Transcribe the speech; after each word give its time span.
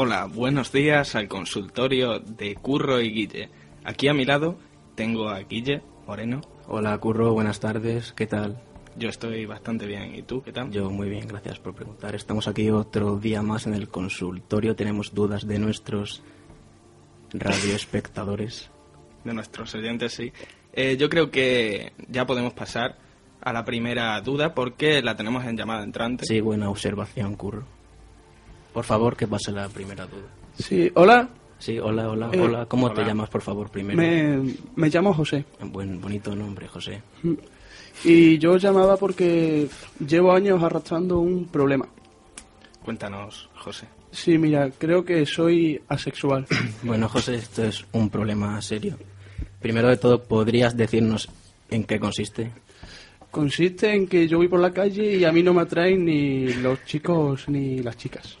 Hola, 0.00 0.26
buenos 0.26 0.70
días 0.70 1.16
al 1.16 1.26
consultorio 1.26 2.20
de 2.20 2.54
Curro 2.54 3.00
y 3.00 3.10
Guille. 3.10 3.48
Aquí 3.82 4.06
a 4.06 4.14
mi 4.14 4.24
lado 4.24 4.56
tengo 4.94 5.28
a 5.28 5.40
Guille 5.40 5.82
Moreno. 6.06 6.40
Hola, 6.68 6.96
Curro, 6.98 7.32
buenas 7.32 7.58
tardes, 7.58 8.12
¿qué 8.12 8.28
tal? 8.28 8.62
Yo 8.96 9.08
estoy 9.08 9.44
bastante 9.44 9.88
bien, 9.88 10.14
¿y 10.14 10.22
tú 10.22 10.40
qué 10.40 10.52
tal? 10.52 10.70
Yo 10.70 10.88
muy 10.88 11.08
bien, 11.08 11.26
gracias 11.26 11.58
por 11.58 11.74
preguntar. 11.74 12.14
Estamos 12.14 12.46
aquí 12.46 12.70
otro 12.70 13.18
día 13.18 13.42
más 13.42 13.66
en 13.66 13.74
el 13.74 13.88
consultorio, 13.88 14.76
tenemos 14.76 15.14
dudas 15.14 15.48
de 15.48 15.58
nuestros 15.58 16.22
radioespectadores. 17.32 18.70
De 19.24 19.34
nuestros 19.34 19.74
oyentes, 19.74 20.12
sí. 20.12 20.32
Eh, 20.72 20.96
yo 20.96 21.08
creo 21.10 21.32
que 21.32 21.92
ya 22.08 22.24
podemos 22.24 22.52
pasar 22.52 22.96
a 23.40 23.52
la 23.52 23.64
primera 23.64 24.20
duda 24.20 24.54
porque 24.54 25.02
la 25.02 25.16
tenemos 25.16 25.44
en 25.44 25.56
llamada 25.56 25.82
entrante. 25.82 26.24
Sí, 26.24 26.40
buena 26.40 26.70
observación, 26.70 27.34
Curro. 27.34 27.77
Por 28.78 28.84
favor, 28.84 29.16
que 29.16 29.26
pase 29.26 29.50
la 29.50 29.68
primera 29.68 30.06
duda. 30.06 30.28
Sí, 30.56 30.88
hola. 30.94 31.28
Sí, 31.58 31.80
hola, 31.80 32.08
hola, 32.10 32.30
Eh, 32.32 32.40
hola. 32.40 32.66
¿Cómo 32.66 32.92
te 32.92 33.02
llamas, 33.02 33.28
por 33.28 33.42
favor, 33.42 33.68
primero? 33.72 33.98
Me, 33.98 34.54
me 34.76 34.88
llamo 34.88 35.12
José. 35.12 35.44
Buen, 35.60 36.00
bonito 36.00 36.32
nombre, 36.36 36.68
José. 36.68 37.02
Y 38.04 38.38
yo 38.38 38.56
llamaba 38.56 38.96
porque 38.96 39.66
llevo 40.06 40.32
años 40.32 40.62
arrastrando 40.62 41.18
un 41.18 41.46
problema. 41.46 41.88
Cuéntanos, 42.84 43.50
José. 43.56 43.88
Sí, 44.12 44.38
mira, 44.38 44.70
creo 44.70 45.04
que 45.04 45.26
soy 45.26 45.82
asexual. 45.88 46.46
Bueno, 46.84 47.08
José, 47.08 47.34
esto 47.34 47.64
es 47.64 47.84
un 47.90 48.08
problema 48.10 48.62
serio. 48.62 48.96
Primero 49.60 49.88
de 49.88 49.96
todo, 49.96 50.22
¿podrías 50.22 50.76
decirnos 50.76 51.28
en 51.68 51.82
qué 51.82 51.98
consiste? 51.98 52.52
Consiste 53.32 53.92
en 53.92 54.06
que 54.06 54.28
yo 54.28 54.36
voy 54.38 54.46
por 54.46 54.60
la 54.60 54.70
calle 54.70 55.16
y 55.16 55.24
a 55.24 55.32
mí 55.32 55.42
no 55.42 55.52
me 55.52 55.62
atraen 55.62 56.04
ni 56.04 56.52
los 56.62 56.84
chicos 56.84 57.48
ni 57.48 57.80
las 57.80 57.96
chicas. 57.96 58.38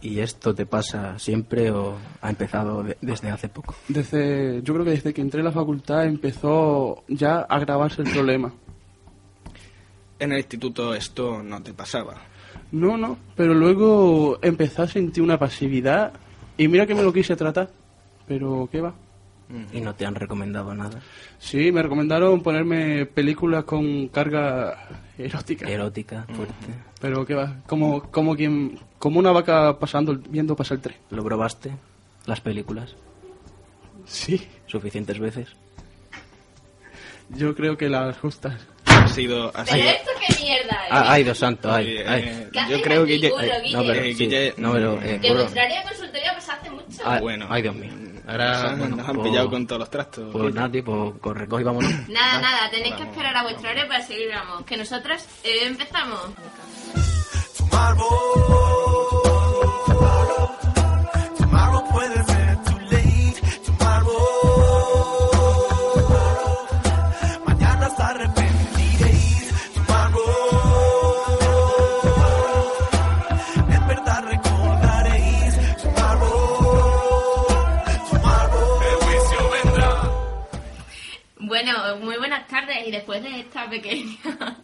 ¿Y 0.00 0.20
esto 0.20 0.54
te 0.54 0.66
pasa 0.66 1.18
siempre 1.18 1.70
o 1.70 1.96
ha 2.22 2.30
empezado 2.30 2.82
de- 2.82 2.96
desde 3.00 3.28
hace 3.30 3.48
poco? 3.48 3.74
Desde, 3.88 4.62
yo 4.62 4.72
creo 4.74 4.84
que 4.84 4.92
desde 4.92 5.12
que 5.12 5.20
entré 5.20 5.40
a 5.40 5.44
la 5.44 5.52
facultad 5.52 6.04
empezó 6.06 7.02
ya 7.08 7.38
a 7.40 7.42
agravarse 7.56 8.02
el 8.02 8.10
problema. 8.12 8.52
En 10.18 10.32
el 10.32 10.38
instituto 10.38 10.94
esto 10.94 11.42
no 11.42 11.62
te 11.62 11.72
pasaba. 11.72 12.14
No, 12.72 12.96
no, 12.96 13.18
pero 13.36 13.52
luego 13.54 14.38
empecé 14.42 14.82
a 14.82 14.86
sentir 14.86 15.22
una 15.22 15.38
pasividad 15.38 16.12
y 16.56 16.68
mira 16.68 16.86
que 16.86 16.94
me 16.94 17.02
lo 17.02 17.12
quise 17.12 17.34
tratar, 17.36 17.70
pero 18.28 18.68
¿qué 18.70 18.80
va? 18.80 18.94
¿Y 19.72 19.80
no 19.80 19.94
te 19.94 20.06
han 20.06 20.14
recomendado 20.14 20.74
nada? 20.74 21.00
Sí, 21.38 21.72
me 21.72 21.82
recomendaron 21.82 22.40
ponerme 22.42 23.06
películas 23.06 23.64
con 23.64 24.08
carga 24.08 24.88
erótica. 25.18 25.68
Erótica, 25.68 26.24
fuerte. 26.34 26.54
Pero 27.00 27.24
qué 27.26 27.34
va, 27.34 27.56
como, 27.66 28.02
como 28.10 28.36
quien, 28.36 28.78
como 28.98 29.18
una 29.18 29.32
vaca 29.32 29.78
pasando, 29.78 30.14
viendo 30.28 30.54
pasar 30.54 30.76
el 30.76 30.82
tren. 30.82 30.96
¿Lo 31.10 31.24
probaste? 31.24 31.72
¿Las 32.26 32.40
películas? 32.40 32.94
Sí, 34.06 34.46
¿Suficientes 34.66 35.18
veces? 35.18 35.48
yo 37.30 37.54
creo 37.54 37.76
que 37.76 37.88
las 37.88 38.16
justas. 38.18 38.54
Ha 38.86 39.06
sido 39.08 39.50
así. 39.56 39.72
¿Pero 39.76 39.88
esto 39.88 40.10
qué 40.26 40.42
mierda 40.42 40.70
es? 40.86 40.90
Ah, 40.90 41.04
ay, 41.12 41.24
Dios 41.24 41.38
santo, 41.38 41.72
ay, 41.72 41.88
Eh, 41.98 42.04
ay. 42.06 42.22
eh, 42.24 42.48
¿Qué 42.52 42.60
yo 42.70 42.82
creo 42.82 43.06
que... 43.06 43.18
Guille- 43.20 43.32
eh, 43.40 43.60
Guille? 43.62 43.72
No, 43.76 43.82
pero, 43.86 44.00
Eh, 44.02 44.14
sí, 44.14 44.24
Guille- 44.26 44.54
no, 44.58 44.72
pero, 44.72 45.02
eh, 45.02 45.18
Que 45.22 45.28
área 45.60 45.80
de 45.82 45.88
consultoría 45.88 46.32
pues 46.34 46.48
hace 46.48 46.70
mucho. 46.70 47.02
Ah, 47.04 47.18
bueno. 47.20 47.46
Ay, 47.48 47.62
Dios 47.62 47.74
mío. 47.76 47.92
Ahora, 48.30 48.74
bueno, 48.76 48.96
nos 48.96 49.08
han 49.08 49.16
pues- 49.16 49.28
pillado 49.28 49.50
con 49.50 49.66
todos 49.66 49.80
los 49.80 49.90
trastos. 49.90 50.28
Pues 50.32 50.54
nada, 50.54 50.70
tipo, 50.70 51.14
corre, 51.20 51.48
coge 51.48 51.62
y 51.62 51.64
vámonos. 51.64 51.90
Nada, 52.08 52.40
nada, 52.40 52.70
tenéis 52.70 52.94
que 52.94 53.02
esperar 53.02 53.36
a 53.36 53.42
vuestra 53.42 53.70
hora 53.70 53.88
para 53.88 54.02
seguir, 54.06 54.28
vamos. 54.32 54.64
Que 54.64 54.76
nosotros 54.76 55.24
eh, 55.44 55.66
empezamos. 55.66 56.20
Muy 81.98 82.16
buenas 82.18 82.46
tardes 82.48 82.86
y 82.86 82.90
después 82.90 83.22
de 83.22 83.40
esta 83.40 83.68
pequeña 83.68 84.16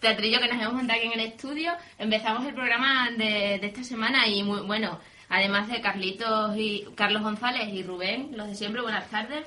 teatrillo 0.00 0.40
que 0.40 0.48
nos 0.48 0.60
hemos 0.60 0.74
montado 0.74 0.98
aquí 0.98 1.06
en 1.12 1.20
el 1.20 1.26
estudio, 1.26 1.72
empezamos 1.98 2.44
el 2.46 2.54
programa 2.54 3.10
de, 3.10 3.58
de 3.60 3.66
esta 3.66 3.84
semana 3.84 4.26
y 4.26 4.42
muy 4.42 4.60
bueno, 4.62 5.00
además 5.28 5.68
de 5.68 5.80
Carlitos 5.80 6.56
y 6.56 6.86
Carlos 6.94 7.22
González 7.22 7.68
y 7.72 7.82
Rubén, 7.82 8.30
los 8.36 8.48
de 8.48 8.54
siempre, 8.54 8.82
buenas 8.82 9.08
tardes. 9.10 9.46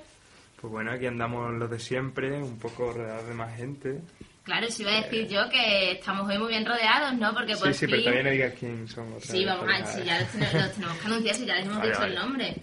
Pues 0.59 0.71
bueno, 0.71 0.91
aquí 0.91 1.05
andamos 1.05 1.53
los 1.53 1.69
de 1.69 1.79
siempre, 1.79 2.41
un 2.41 2.59
poco 2.59 2.91
rodeados 2.91 3.27
de 3.27 3.33
más 3.33 3.55
gente. 3.55 4.01
Claro, 4.43 4.67
si 4.71 4.81
iba 4.81 4.91
a 4.91 5.01
decir 5.01 5.27
yo 5.27 5.47
que 5.49 5.91
estamos 5.91 6.27
hoy 6.27 6.37
muy 6.39 6.47
bien 6.49 6.65
rodeados, 6.65 7.13
¿no? 7.13 7.33
Porque 7.33 7.55
por 7.55 7.71
Sí, 7.73 7.85
sí, 7.85 7.87
pero 7.87 8.01
todavía 8.01 8.23
no 8.23 8.29
digas 8.31 8.53
quién 8.59 8.87
son. 8.87 9.13
otra 9.13 9.31
Sí, 9.31 9.45
vamos 9.45 9.65
a 9.71 9.85
si 9.85 10.03
ya 10.03 10.19
los 10.19 10.33
los 10.53 10.73
tenemos 10.73 10.97
que 10.97 11.05
anunciar, 11.05 11.35
si 11.35 11.45
ya 11.45 11.55
les 11.55 11.65
hemos 11.65 11.77
Vale, 11.77 11.91
dicho 11.91 12.03
el 12.03 12.15
nombre. 12.15 12.55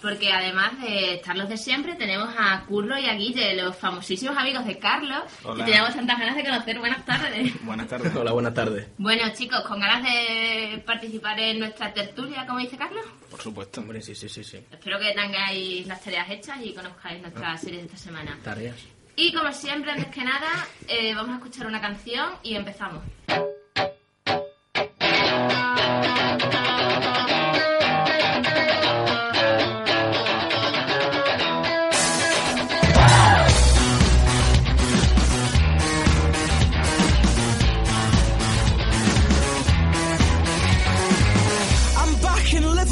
Porque 0.00 0.30
además 0.32 0.80
de 0.80 1.14
estar 1.14 1.36
los 1.36 1.48
de 1.48 1.56
siempre, 1.56 1.94
tenemos 1.94 2.28
a 2.38 2.64
Curro 2.66 2.98
y 2.98 3.06
a 3.08 3.14
Guille, 3.14 3.54
los 3.56 3.76
famosísimos 3.76 4.36
amigos 4.36 4.64
de 4.66 4.78
Carlos. 4.78 5.22
Hola. 5.42 5.62
Y 5.62 5.70
tenemos 5.70 5.94
tantas 5.94 6.18
ganas 6.18 6.36
de 6.36 6.44
conocer. 6.44 6.78
Buenas 6.78 7.04
tardes. 7.04 7.52
Buenas 7.64 7.88
tardes. 7.88 8.14
Hola, 8.14 8.32
buenas 8.32 8.54
tardes. 8.54 8.86
Bueno, 8.98 9.22
chicos, 9.34 9.60
con 9.62 9.80
ganas 9.80 10.02
de 10.02 10.82
participar 10.86 11.38
en 11.40 11.58
nuestra 11.58 11.92
tertulia, 11.92 12.46
como 12.46 12.58
dice 12.60 12.76
Carlos. 12.76 13.04
Por 13.30 13.40
supuesto. 13.40 13.80
Hombre, 13.80 14.00
sí, 14.02 14.14
sí, 14.14 14.28
sí, 14.28 14.44
sí. 14.44 14.58
Espero 14.70 14.98
que 14.98 15.12
tengáis 15.12 15.86
las 15.86 16.02
tareas 16.02 16.28
hechas 16.30 16.58
y 16.62 16.72
conozcáis 16.74 17.18
Ah. 17.18 17.22
nuestra 17.22 17.56
serie 17.58 17.78
de 17.80 17.84
esta 17.86 17.96
semana. 17.96 18.38
Tareas. 18.42 18.76
Y 19.16 19.32
como 19.32 19.50
siempre, 19.52 19.90
antes 19.92 20.08
que 20.08 20.22
nada, 20.22 20.66
eh, 20.88 21.14
vamos 21.14 21.32
a 21.32 21.36
escuchar 21.36 21.66
una 21.66 21.80
canción 21.80 22.30
y 22.42 22.54
empezamos. 22.54 23.02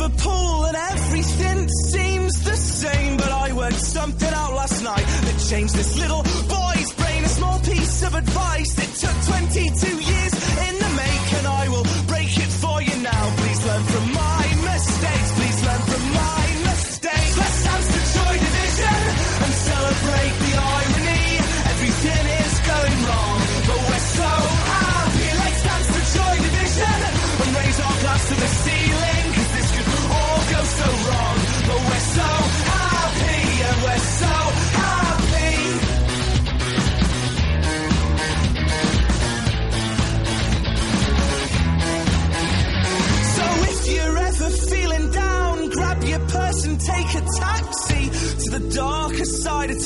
Liverpool 0.04 0.66
and 0.66 0.76
everything 0.76 1.69
seems 1.69 2.44
the 2.44 2.56
same. 2.56 3.16
But 3.16 3.31
I 3.31 3.53
worked 3.54 3.81
something 3.81 4.34
out 4.34 4.53
last 4.53 4.82
night 4.84 5.06
that 5.26 5.47
changed 5.48 5.75
this 5.75 5.98
little 5.98 6.22
boy's 6.22 6.92
brain. 6.92 7.25
A 7.25 7.28
small 7.28 7.59
piece 7.60 8.03
of 8.03 8.15
advice 8.15 8.75
that 8.75 8.91
took 9.00 9.16
22 9.34 9.94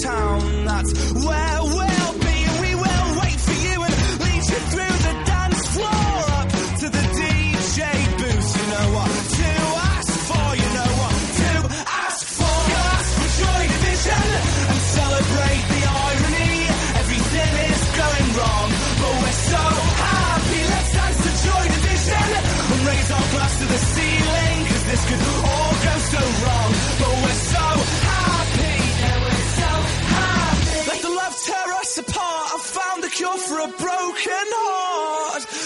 town. 0.03 0.65
That's 0.65 1.18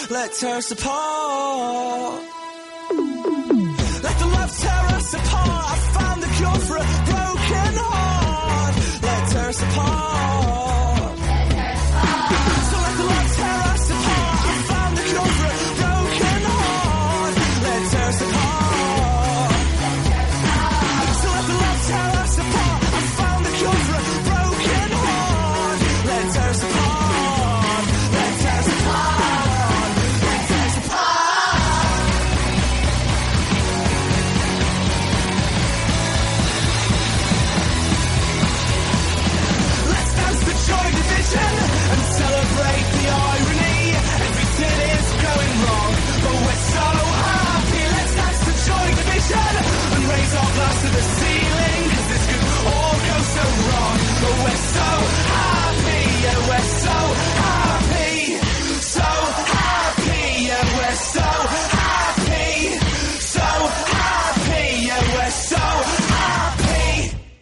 Let 0.09 0.33
tear 0.33 0.57
us 0.57 0.71
apart. 0.71 2.23
Let 4.03 4.19
the 4.19 4.25
love 4.25 4.57
tear 4.57 4.85
us 4.97 5.13
apart. 5.13 5.71
I 5.71 5.77
found 5.97 6.23
the 6.23 6.27
cure 6.27 6.59
for 6.67 6.77
a 6.77 6.85
broken 7.09 7.73
heart. 7.83 8.75
Let 9.01 9.29
tear 9.31 9.49
us 9.49 9.61
apart. 9.63 10.72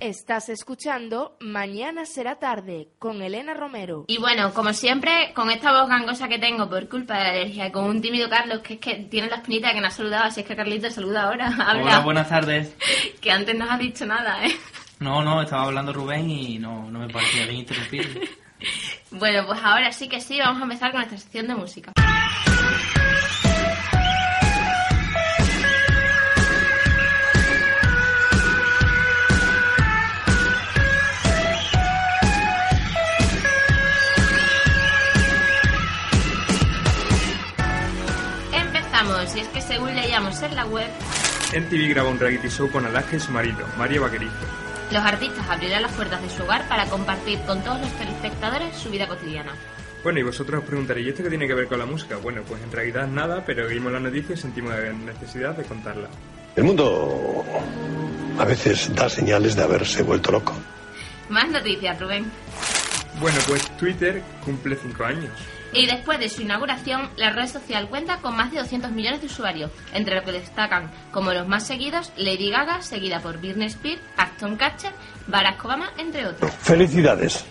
Estás 0.01 0.49
escuchando 0.49 1.37
Mañana 1.41 2.07
será 2.07 2.39
tarde 2.39 2.87
con 2.97 3.21
Elena 3.21 3.53
Romero. 3.53 4.05
Y 4.07 4.17
bueno, 4.17 4.51
como 4.51 4.73
siempre, 4.73 5.31
con 5.35 5.51
esta 5.51 5.71
voz 5.71 5.87
gangosa 5.87 6.27
que 6.27 6.39
tengo 6.39 6.67
por 6.67 6.89
culpa 6.89 7.19
de 7.19 7.23
la 7.23 7.29
alergia 7.29 7.67
y 7.67 7.71
con 7.71 7.83
un 7.83 8.01
tímido 8.01 8.27
Carlos 8.27 8.61
que 8.61 8.73
es 8.73 8.79
que 8.79 8.95
tiene 9.11 9.29
la 9.29 9.35
espinita 9.35 9.71
que 9.71 9.79
no 9.79 9.85
ha 9.85 9.91
saludado, 9.91 10.23
así 10.23 10.41
es 10.41 10.47
que 10.47 10.55
Carlito 10.55 10.89
saluda 10.89 11.25
ahora. 11.25 11.55
Habla. 11.67 11.83
Hola, 11.83 11.99
buenas 11.99 12.29
tardes. 12.29 12.75
Que 13.21 13.31
antes 13.31 13.55
no 13.55 13.69
has 13.69 13.77
dicho 13.77 14.07
nada, 14.07 14.43
¿eh? 14.43 14.51
No, 14.97 15.23
no, 15.23 15.39
estaba 15.43 15.65
hablando 15.65 15.93
Rubén 15.93 16.31
y 16.31 16.57
no, 16.57 16.89
no 16.89 16.97
me 16.97 17.07
parecía 17.07 17.45
bien 17.45 17.59
interrumpir. 17.59 18.27
Bueno, 19.09 19.45
pues 19.45 19.59
ahora 19.63 19.91
sí 19.91 20.07
que 20.07 20.21
sí, 20.21 20.37
vamos 20.39 20.61
a 20.61 20.63
empezar 20.63 20.91
con 20.91 20.99
nuestra 20.99 21.17
sección 21.17 21.47
de 21.47 21.55
música. 21.55 21.91
Según 39.71 39.95
leíamos 39.95 40.41
en 40.41 40.53
la 40.53 40.65
web, 40.65 40.89
MTV 41.57 41.89
grabó 41.91 42.09
un 42.09 42.19
reality 42.19 42.49
show 42.49 42.69
con 42.69 42.85
Alaska 42.85 43.15
y 43.15 43.19
su 43.21 43.31
marido, 43.31 43.65
Mario 43.77 44.01
Vaquerizo. 44.01 44.33
los 44.91 45.01
artistas 45.01 45.49
abrirán 45.49 45.83
las 45.83 45.93
puertas 45.93 46.21
de 46.21 46.29
su 46.29 46.43
hogar 46.43 46.67
para 46.67 46.87
compartir 46.87 47.39
con 47.47 47.63
todos 47.63 47.79
los 47.79 47.89
telespectadores 47.91 48.75
su 48.75 48.89
vida 48.89 49.07
cotidiana. 49.07 49.53
Bueno, 50.03 50.19
y 50.19 50.23
vosotros 50.23 50.59
os 50.59 50.67
preguntaréis, 50.67 51.07
¿y 51.07 51.09
esto 51.11 51.23
qué 51.23 51.29
tiene 51.29 51.47
que 51.47 51.53
ver 51.53 51.67
con 51.67 51.79
la 51.79 51.85
música? 51.85 52.17
Bueno, 52.17 52.41
pues 52.45 52.61
en 52.61 52.69
realidad 52.69 53.07
nada, 53.07 53.45
pero 53.45 53.65
vimos 53.69 53.93
la 53.93 54.01
noticia 54.01 54.35
y 54.35 54.37
sentimos 54.37 54.73
la 54.73 54.91
necesidad 54.91 55.55
de 55.55 55.63
contarla. 55.63 56.09
El 56.53 56.65
mundo 56.65 57.45
a 58.37 58.43
veces 58.43 58.93
da 58.93 59.07
señales 59.07 59.55
de 59.55 59.63
haberse 59.63 60.03
vuelto 60.03 60.33
loco. 60.33 60.53
Más 61.29 61.49
noticias, 61.49 61.97
Rubén. 61.97 62.29
Bueno, 63.21 63.37
pues 63.47 63.65
Twitter 63.77 64.21
cumple 64.43 64.75
5 64.75 65.05
años. 65.05 65.31
Y 65.73 65.85
después 65.85 66.19
de 66.19 66.29
su 66.29 66.41
inauguración, 66.41 67.09
la 67.15 67.31
red 67.31 67.47
social 67.47 67.87
cuenta 67.87 68.17
con 68.17 68.35
más 68.35 68.51
de 68.51 68.59
200 68.59 68.91
millones 68.91 69.21
de 69.21 69.27
usuarios, 69.27 69.71
entre 69.93 70.15
los 70.15 70.25
que 70.25 70.33
destacan 70.33 70.91
como 71.11 71.33
los 71.33 71.47
más 71.47 71.65
seguidos 71.65 72.11
Lady 72.17 72.49
Gaga, 72.49 72.81
seguida 72.81 73.19
por 73.19 73.39
Britney 73.39 73.67
Spears, 73.67 74.01
Ashton 74.17 74.57
Kutcher, 74.57 74.91
Barack 75.27 75.63
Obama, 75.63 75.91
entre 75.97 76.27
otros. 76.27 76.51
Felicidades. 76.61 77.45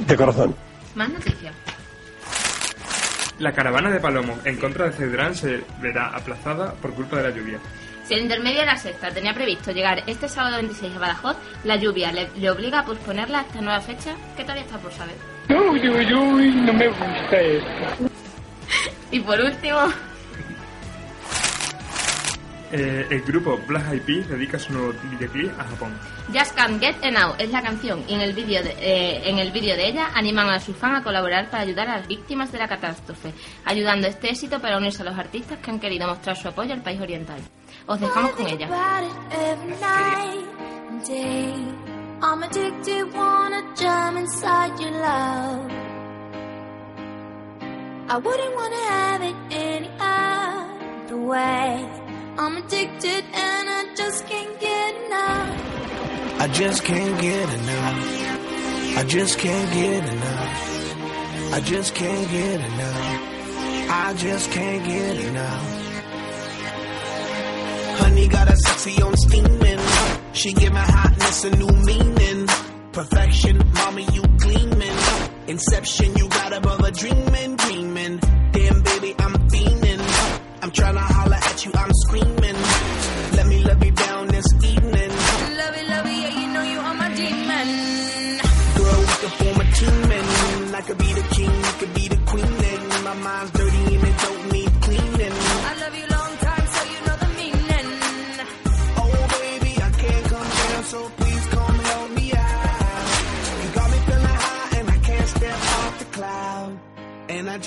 De 0.00 0.16
corazón. 0.16 0.56
Más 0.94 1.08
noticias. 1.08 1.54
La 3.38 3.52
caravana 3.52 3.90
de 3.90 4.00
Palomo 4.00 4.38
en 4.44 4.58
contra 4.58 4.86
de 4.86 4.92
Cedrán 4.92 5.34
se 5.34 5.64
verá 5.80 6.08
aplazada 6.08 6.74
por 6.74 6.92
culpa 6.94 7.16
de 7.16 7.22
la 7.22 7.30
lluvia. 7.30 7.58
Si 8.04 8.14
el 8.14 8.22
intermedio 8.22 8.60
de 8.60 8.66
la 8.66 8.76
sexta 8.76 9.10
tenía 9.12 9.32
previsto 9.32 9.70
llegar 9.70 10.02
este 10.06 10.28
sábado 10.28 10.56
26 10.56 10.96
a 10.96 10.98
Badajoz, 10.98 11.36
la 11.64 11.76
lluvia 11.76 12.10
le, 12.10 12.28
le 12.36 12.50
obliga 12.50 12.80
a 12.80 12.84
posponerla 12.84 13.38
a 13.38 13.42
esta 13.42 13.60
nueva 13.60 13.80
fecha, 13.80 14.16
que 14.36 14.42
todavía 14.42 14.64
está 14.64 14.78
por 14.78 14.92
saber. 14.92 15.14
Uy, 15.50 15.88
uy, 15.88 16.14
uy, 16.14 16.50
no 16.54 16.72
me 16.72 16.88
gusta 16.88 17.40
esto. 17.40 18.08
Y 19.10 19.20
por 19.20 19.40
último, 19.40 19.78
Eh, 22.72 23.04
el 23.10 23.22
grupo 23.22 23.58
Black 23.66 23.90
Eyed 23.90 24.02
Peas 24.02 24.28
dedica 24.28 24.56
su 24.56 24.72
nuevo 24.72 24.92
videoclip 25.10 25.50
a 25.58 25.64
Japón. 25.64 25.92
Just 26.32 26.54
Can't 26.54 26.80
Get 26.80 26.94
Enough 27.02 27.34
es 27.38 27.50
la 27.50 27.62
canción 27.62 28.04
y 28.06 28.14
en 28.14 28.20
el 28.20 28.32
vídeo 28.32 28.62
de, 28.62 28.70
eh, 28.78 29.28
en 29.28 29.40
el 29.40 29.50
vídeo 29.50 29.74
de 29.74 29.88
ella 29.88 30.10
animan 30.14 30.48
a 30.48 30.60
sus 30.60 30.76
fans 30.76 31.00
a 31.00 31.02
colaborar 31.02 31.50
para 31.50 31.64
ayudar 31.64 31.88
a 31.88 31.98
las 31.98 32.06
víctimas 32.06 32.52
de 32.52 32.58
la 32.58 32.68
catástrofe, 32.68 33.32
ayudando 33.64 34.06
a 34.06 34.10
este 34.10 34.30
éxito 34.30 34.60
para 34.60 34.78
unirse 34.78 35.02
a 35.02 35.06
los 35.06 35.18
artistas 35.18 35.58
que 35.58 35.68
han 35.68 35.80
querido 35.80 36.06
mostrar 36.06 36.36
su 36.36 36.46
apoyo 36.46 36.72
al 36.72 36.82
país 36.82 37.00
oriental. 37.00 37.40
Os 37.86 37.98
dejamos 37.98 38.30
con 38.32 38.46
ella. 38.46 38.68
I'm 42.22 42.42
addicted, 42.42 43.14
wanna 43.14 43.62
jump 43.74 44.18
inside 44.18 44.78
your 44.78 44.90
love. 44.90 45.70
I 48.08 48.18
wouldn't 48.18 48.54
wanna 48.54 48.76
have 48.76 49.22
it 49.22 49.36
any 49.50 49.90
other 49.98 51.16
way. 51.16 51.88
I'm 52.36 52.56
addicted 52.58 53.24
and 53.32 53.68
I 53.70 53.94
just 53.96 54.26
can't 54.26 54.60
get 54.60 54.94
enough. 55.06 56.40
I 56.40 56.48
just 56.48 56.84
can't 56.84 57.20
get 57.22 57.48
enough. 57.58 58.98
I 58.98 59.04
just 59.04 59.38
can't 59.38 59.72
get 59.72 60.04
enough. 60.12 61.54
I 61.54 61.60
just 61.60 61.94
can't 61.94 62.30
get 62.30 62.60
enough. 62.60 63.90
I 63.90 64.14
just 64.14 64.50
can't 64.50 64.84
get 64.84 65.16
enough. 65.24 65.90
Honey 67.98 68.28
got 68.28 68.52
a 68.52 68.56
sexy 68.56 69.00
on 69.02 69.16
steaming. 69.16 69.59
She 70.32 70.52
give 70.52 70.72
my 70.72 70.80
hotness 70.80 71.44
a 71.44 71.50
new 71.50 71.66
meaning. 71.66 72.46
Perfection, 72.92 73.58
mommy, 73.74 74.06
you 74.12 74.22
gleaming. 74.38 74.96
Inception, 75.48 76.16
you 76.16 76.28
got 76.28 76.52
above 76.52 76.80
a 76.80 76.90
dreaming, 76.90 77.56
dreaming. 77.56 78.18
Damn, 78.52 78.82
baby, 78.82 79.14
I'm 79.18 79.39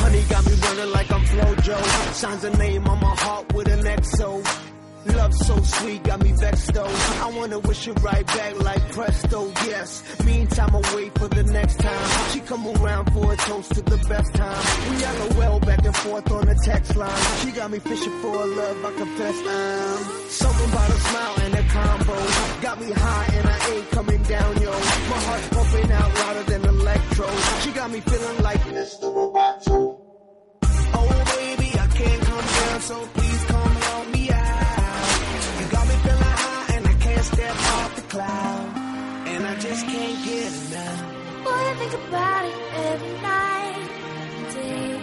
Honey 0.00 0.22
got 0.28 0.46
me 0.46 0.52
running 0.54 0.92
like 0.92 1.10
I'm 1.10 1.24
Flojo. 1.24 2.12
Signs 2.14 2.44
a 2.44 2.50
name 2.56 2.86
on 2.86 3.00
my 3.00 3.14
heart 3.16 3.52
with 3.54 3.68
an 3.68 3.84
XO. 3.84 4.44
Love 5.06 5.32
so 5.32 5.56
sweet, 5.62 6.02
got 6.02 6.20
me 6.20 6.32
vexed 6.32 6.72
though. 6.74 6.84
I 7.22 7.30
wanna 7.34 7.58
wish 7.60 7.88
it 7.88 7.98
right 8.02 8.26
back 8.26 8.60
like 8.62 8.92
presto, 8.92 9.48
yes. 9.66 10.02
Meantime, 10.24 10.74
I 10.76 10.94
wait 10.94 11.18
for 11.18 11.28
the 11.28 11.44
next 11.44 11.78
time. 11.78 12.30
She 12.32 12.40
come 12.40 12.66
around 12.66 13.10
for 13.12 13.32
a 13.32 13.36
toast 13.36 13.72
to 13.74 13.82
the 13.82 13.96
best 14.08 14.34
time. 14.34 14.90
We 14.90 15.00
got 15.00 15.14
a 15.30 15.38
well 15.38 15.60
back 15.60 15.84
and 15.84 15.96
forth 15.96 16.30
on 16.30 16.46
the 16.46 16.54
text 16.56 16.94
line. 16.96 17.22
She 17.40 17.52
got 17.52 17.70
me 17.70 17.78
fishing 17.78 18.20
for 18.20 18.34
a 18.34 18.46
love, 18.46 18.84
I 18.84 18.92
confess 18.92 19.36
I'm. 19.46 20.28
Something 20.28 20.70
about 20.72 20.90
a 20.90 20.98
smile 21.08 21.34
and 21.44 21.54
a 21.54 21.62
combo. 21.68 22.16
Got 22.60 22.80
me 22.80 22.90
high 22.92 23.26
and 23.36 23.48
I 23.48 23.58
ain't 23.72 23.90
coming 23.90 24.22
down, 24.24 24.60
yo. 24.60 24.72
My 24.72 25.18
heart's 25.26 25.48
pumping 25.48 25.92
out 25.92 26.14
louder 26.14 26.42
than 26.50 26.57
electro. 27.18 27.60
She 27.60 27.70
got 27.72 27.90
me 27.90 28.00
feeling 28.00 28.42
like 28.42 28.60
Mr. 28.60 29.12
Roboto. 29.14 29.98
Oh 30.94 31.24
baby, 31.36 31.70
I 31.78 31.86
can't 31.86 32.22
come 32.22 32.46
down, 32.46 32.80
so 32.80 33.06
please 33.14 33.44
come 33.44 33.74
help 33.74 34.08
me 34.08 34.30
out. 34.30 35.60
You 35.60 35.66
got 35.70 35.86
me 35.88 35.94
feeling 36.04 36.34
high 36.42 36.74
and 36.76 36.86
I 36.86 36.94
can't 36.94 37.24
step 37.24 37.56
off 37.56 37.96
the 37.96 38.02
cloud. 38.02 38.76
And 39.26 39.46
I 39.46 39.54
just 39.56 39.86
can't 39.86 40.24
get 40.24 40.52
enough. 40.52 41.44
Boy, 41.44 41.50
I 41.50 41.74
think 41.78 41.94
about 41.94 42.44
it 42.44 42.58
every 42.90 43.14
night 43.22 43.88
and 44.36 44.54
day. 44.54 45.00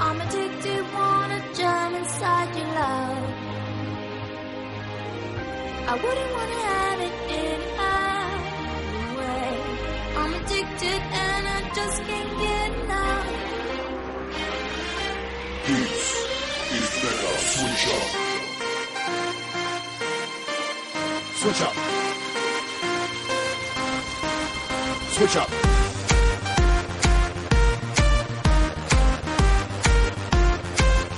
I'm 0.00 0.20
addicted, 0.20 0.82
wanna 0.94 1.40
jump 1.54 1.96
inside 1.96 2.56
your 2.56 2.66
love. 2.80 3.24
I 5.88 5.94
wouldn't 5.94 6.32
wanna 6.36 6.58
have 6.70 7.00
it 7.00 7.14
any 7.28 7.70
other 7.78 9.18
way. 9.18 9.69
I'm 10.20 10.34
addicted 10.34 11.00
and 11.24 11.48
I 11.48 11.60
just 11.74 11.98
can't 12.04 12.38
get 12.38 12.68
enough. 12.84 13.26
This 15.66 15.98
is 16.76 16.88
Mega 17.02 17.32
Switch 17.52 17.86
Up. 17.96 18.06
Switch 21.40 21.62
up. 21.62 21.74
Switch 25.16 25.36
up. 25.36 25.50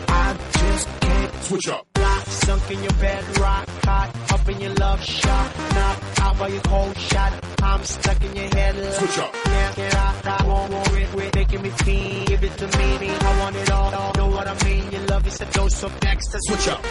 I 0.09 0.37
just 0.53 0.89
can't 1.01 1.35
Switch 1.43 1.69
up. 1.69 1.87
Lock, 1.99 2.25
sunk 2.27 2.71
in 2.71 2.83
your 2.83 2.93
bed, 2.93 3.39
rock 3.39 3.69
hot, 3.85 4.22
up 4.33 4.49
in 4.49 4.61
your 4.61 4.75
love 4.75 5.03
shot, 5.03 5.59
knock 5.75 5.99
out 6.21 6.39
by 6.39 6.49
your 6.49 6.62
cold 6.62 6.97
shot. 6.99 7.33
I'm 7.62 7.85
stuck 7.85 8.25
in 8.25 8.35
your 8.35 8.49
head. 8.49 8.75
Switch 8.95 9.19
up. 9.19 9.33
Can't 9.33 9.77
get 9.77 9.95
out, 9.95 10.27
I 10.27 10.47
won't 10.47 10.73
worry. 10.73 11.07
We're 11.15 11.31
making 11.35 11.62
me 11.62 11.71
feel. 11.71 12.25
Give 12.27 12.45
it 12.45 12.57
to 12.59 12.67
me, 12.79 13.11
I 13.11 13.41
want 13.41 13.57
it 13.57 13.71
all. 13.71 14.12
Know 14.17 14.29
what 14.29 14.47
I 14.49 14.55
mean? 14.65 14.91
Your 14.91 15.03
love 15.07 15.27
is 15.27 15.41
a 15.41 15.47
dose 15.47 15.83
of 15.83 15.93
next. 16.03 16.35
Switch 16.47 16.69
up. 16.69 16.85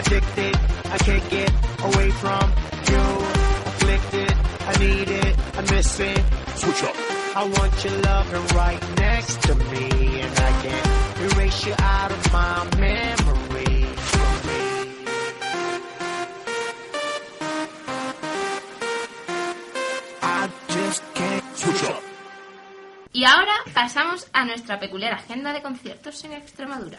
Addicted, 0.00 0.56
I 0.94 0.98
can't 0.98 1.30
get 1.30 1.50
away 1.88 2.10
from 2.10 2.46
you. 2.90 3.04
Afflicted, 3.70 4.32
I 4.70 4.72
need 4.78 5.08
it, 5.08 5.36
I 5.58 5.60
miss 5.72 6.00
it. 6.00 6.22
Switch 6.56 6.82
up. 6.82 6.96
I 7.36 7.44
want 7.44 7.84
your 7.84 7.96
loving 8.00 8.46
right 8.56 8.82
next 8.96 9.42
to 9.42 9.54
me, 9.54 10.20
and 10.22 10.38
I 10.38 10.62
can't 10.62 11.32
erase 11.32 11.66
you 11.66 11.74
out 11.78 12.10
of 12.10 12.32
my 12.32 12.68
memory. 12.78 13.25
Ahora 23.26 23.52
pasamos 23.74 24.28
a 24.32 24.44
nuestra 24.44 24.78
peculiar 24.78 25.12
agenda 25.12 25.52
de 25.52 25.62
conciertos 25.62 26.24
en 26.24 26.34
Extremadura. 26.34 26.98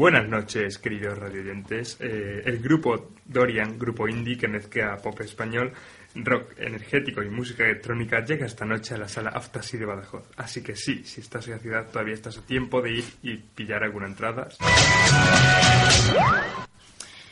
Buenas 0.00 0.26
noches, 0.30 0.78
queridos 0.78 1.18
radioyentes. 1.18 1.98
Eh, 2.00 2.42
el 2.46 2.60
grupo 2.60 3.10
Dorian, 3.26 3.78
grupo 3.78 4.08
indie 4.08 4.38
que 4.38 4.48
mezcla 4.48 4.96
pop 4.96 5.20
español, 5.20 5.74
rock 6.14 6.52
energético 6.58 7.22
y 7.22 7.28
música 7.28 7.64
electrónica, 7.64 8.24
llega 8.24 8.46
esta 8.46 8.64
noche 8.64 8.94
a 8.94 8.98
la 8.98 9.08
sala 9.08 9.30
Aftasi 9.30 9.78
de 9.78 9.86
Badajoz. 9.86 10.28
Así 10.36 10.62
que 10.62 10.76
sí, 10.76 11.04
si 11.04 11.20
estás 11.20 11.46
en 11.46 11.54
la 11.54 11.58
ciudad 11.58 11.86
todavía 11.90 12.14
estás 12.14 12.38
a 12.38 12.42
tiempo 12.42 12.80
de 12.82 12.92
ir 12.92 13.04
y 13.22 13.36
pillar 13.36 13.84
alguna 13.84 14.06
entrada. 14.06 14.48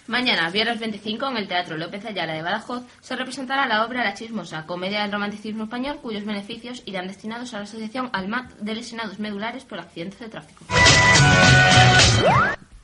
Mañana, 0.09 0.49
viernes 0.49 0.81
25, 0.81 1.29
en 1.29 1.37
el 1.37 1.49
Teatro 1.49 1.77
López 1.77 2.03
Ayala 2.07 2.33
de 2.33 2.41
Badajoz, 2.41 2.83
se 3.03 3.15
representará 3.15 3.67
la 3.67 3.85
obra 3.85 4.03
La 4.03 4.15
Chismosa, 4.15 4.65
comedia 4.65 5.03
del 5.03 5.13
romanticismo 5.13 5.65
español, 5.65 5.99
cuyos 6.01 6.25
beneficios 6.25 6.83
irán 6.87 7.09
destinados 7.09 7.53
a 7.53 7.59
la 7.59 7.65
Asociación 7.65 8.09
Almat 8.15 8.53
de 8.55 8.75
Lesionados 8.75 9.19
Medulares 9.19 9.67
por 9.67 9.79
Accidentes 9.79 10.21
de 10.21 10.29
Tráfico. 10.31 10.65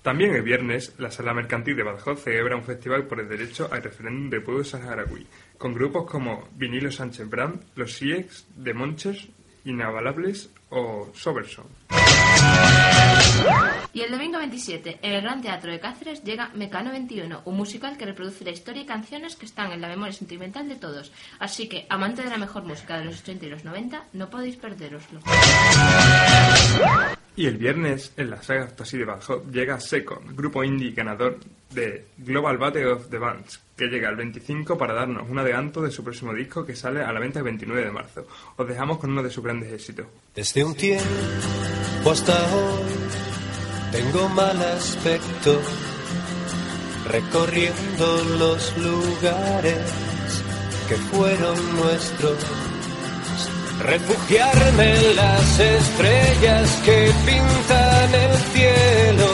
También 0.05 0.35
el 0.35 0.43
viernes, 0.43 0.93
la 0.99 1.11
Sala 1.11 1.33
Mercantil 1.33 1.75
de 1.75 1.83
Badajoz 1.83 2.23
celebra 2.23 2.57
un 2.57 2.63
festival 2.63 3.07
por 3.07 3.21
el 3.21 3.27
derecho 3.27 3.71
al 3.73 3.83
referéndum 3.83 4.29
de 4.29 4.43
pueblo 4.43 4.63
saharaui, 4.63 5.27
con 5.57 5.73
grupos 5.73 6.05
como 6.05 6.47
Vinilo 6.57 6.93
Sánchez 6.93 7.27
Brand, 7.27 7.63
Los 7.75 7.95
SIEX, 7.95 8.47
The 8.63 8.75
Monchers, 8.75 9.27
Inavalables 9.65 10.51
o 10.69 11.09
Soberson. 11.15 11.65
Y 13.95 14.03
el 14.03 14.11
domingo 14.11 14.37
27, 14.37 14.99
en 15.01 15.13
el 15.15 15.23
Gran 15.23 15.41
Teatro 15.41 15.73
de 15.73 15.81
Cáceres, 15.81 16.23
llega 16.23 16.51
Mecano 16.55 16.91
21, 16.91 17.41
un 17.47 17.57
musical 17.57 17.97
que 17.97 18.05
reproduce 18.05 18.45
la 18.45 18.51
historia 18.51 18.83
y 18.83 18.87
canciones 18.87 19.37
que 19.37 19.47
están 19.47 19.73
en 19.73 19.81
la 19.81 19.89
memoria 19.89 20.13
sentimental 20.13 20.69
de 20.69 20.77
todos. 20.77 21.13
Así 21.39 21.67
que, 21.67 21.87
amante 21.89 22.21
de 22.21 22.29
la 22.29 22.37
mejor 22.37 22.65
música 22.65 22.99
de 22.99 23.07
los 23.07 23.23
80 23.23 23.47
y 23.47 23.49
los 23.49 23.65
90, 23.65 24.05
no 24.13 24.29
podéis 24.29 24.57
perderoslo. 24.57 25.21
Y 27.37 27.47
el 27.47 27.57
viernes, 27.57 28.13
en 28.17 28.31
la 28.31 28.43
saga 28.43 28.65
Aftasi 28.65 28.97
de 28.97 29.05
Badajoz, 29.05 29.43
llega 29.51 29.81
Second, 29.81 30.37
grupo 30.37 30.63
indie 30.63 30.93
ganador 30.93 31.39
de 31.71 32.07
Global 32.19 32.59
Battle 32.59 32.93
of 32.93 33.09
the 33.11 33.19
Bands, 33.19 33.61
que 33.77 33.87
llega 33.87 34.09
el 34.09 34.17
25 34.17 34.79
para 34.79 34.95
darnos 34.95 35.29
un 35.29 35.39
adelanto 35.39 35.83
de 35.83 35.91
su 35.91 36.05
próximo 36.05 36.33
disco 36.33 36.65
que 36.65 36.77
sale 36.77 37.03
a 37.03 37.13
la 37.13 37.19
venta 37.19 37.41
el 37.41 37.45
29 37.45 37.85
de 37.85 37.91
marzo. 37.91 38.27
Os 38.57 38.69
dejamos 38.69 38.99
con 38.99 39.11
uno 39.11 39.23
de 39.23 39.31
sus 39.31 39.43
grandes 39.43 39.73
éxitos. 39.73 40.07
Desde 40.35 40.65
un 40.65 40.77
tiempo 40.77 41.05
hasta 42.11 42.35
hoy 42.55 42.83
tengo 43.91 44.29
mal 44.29 44.61
aspecto 44.63 45.61
recorriendo 47.11 48.25
los 48.39 48.79
lugares 48.79 49.93
que 50.89 50.97
fueron 50.97 51.77
nuestros. 51.77 52.74
Refugiarme 53.85 54.95
en 54.95 55.17
las 55.17 55.61
estrellas 55.61 56.81
que 56.87 57.13
pintan 57.27 58.15
el 58.15 58.37
cielo. 58.55 59.27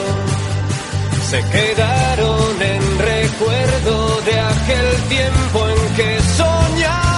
Se 1.29 1.41
quedaron 1.41 2.61
en 2.61 2.99
recuerdo 2.99 4.21
de 4.21 4.39
aquel 4.39 5.09
tiempo 5.09 5.69
en 5.69 5.95
que 5.95 6.19
soñabas 6.35 7.10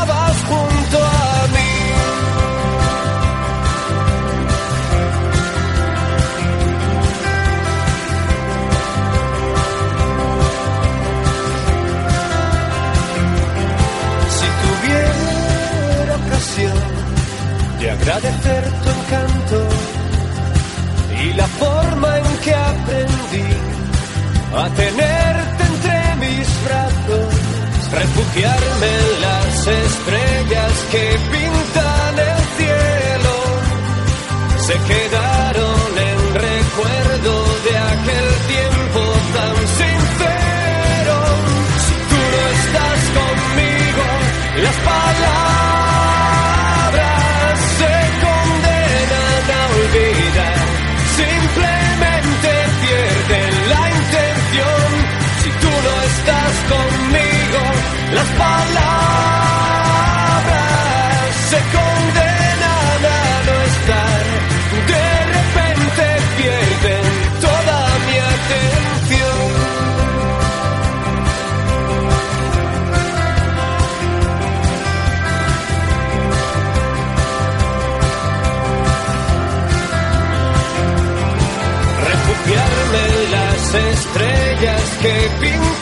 estrellas 84.64 84.98
que. 85.02 85.73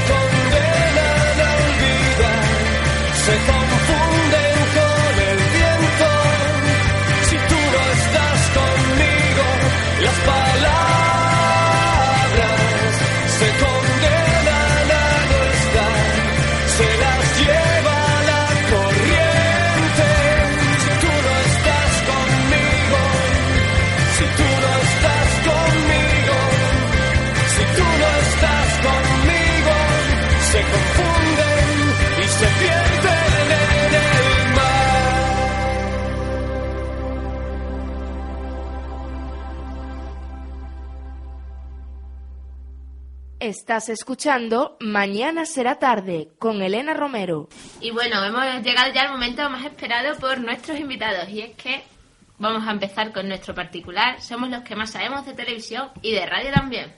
Se 0.00 0.23
Estás 43.44 43.90
escuchando 43.90 44.78
Mañana 44.80 45.44
será 45.44 45.78
tarde 45.78 46.30
con 46.38 46.62
Elena 46.62 46.94
Romero. 46.94 47.50
Y 47.78 47.90
bueno, 47.90 48.24
hemos 48.24 48.42
llegado 48.62 48.90
ya 48.94 49.02
al 49.02 49.10
momento 49.10 49.50
más 49.50 49.66
esperado 49.66 50.18
por 50.18 50.40
nuestros 50.40 50.80
invitados 50.80 51.28
y 51.28 51.42
es 51.42 51.54
que 51.54 51.84
vamos 52.38 52.66
a 52.66 52.70
empezar 52.70 53.12
con 53.12 53.28
nuestro 53.28 53.54
particular. 53.54 54.22
Somos 54.22 54.48
los 54.48 54.62
que 54.62 54.74
más 54.74 54.92
sabemos 54.92 55.26
de 55.26 55.34
televisión 55.34 55.90
y 56.00 56.12
de 56.12 56.24
radio 56.24 56.52
también. 56.54 56.94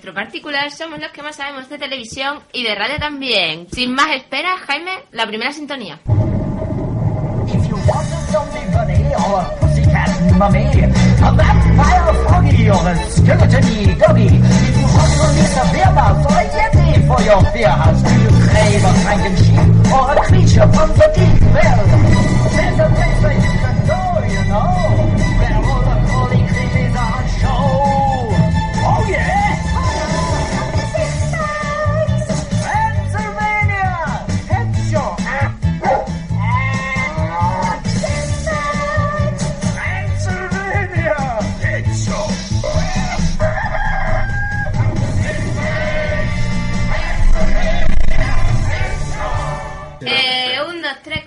Nuestro 0.00 0.14
particular. 0.14 0.70
Somos 0.70 0.98
los 0.98 1.10
que 1.10 1.22
más 1.22 1.36
sabemos 1.36 1.68
de 1.68 1.78
televisión 1.78 2.40
y 2.54 2.62
de 2.62 2.74
radio 2.74 2.96
también. 2.98 3.68
Sin 3.70 3.92
más 3.94 4.10
espera, 4.16 4.56
Jaime, 4.66 4.92
la 5.12 5.26
primera 5.26 5.52
sintonía. 5.52 6.00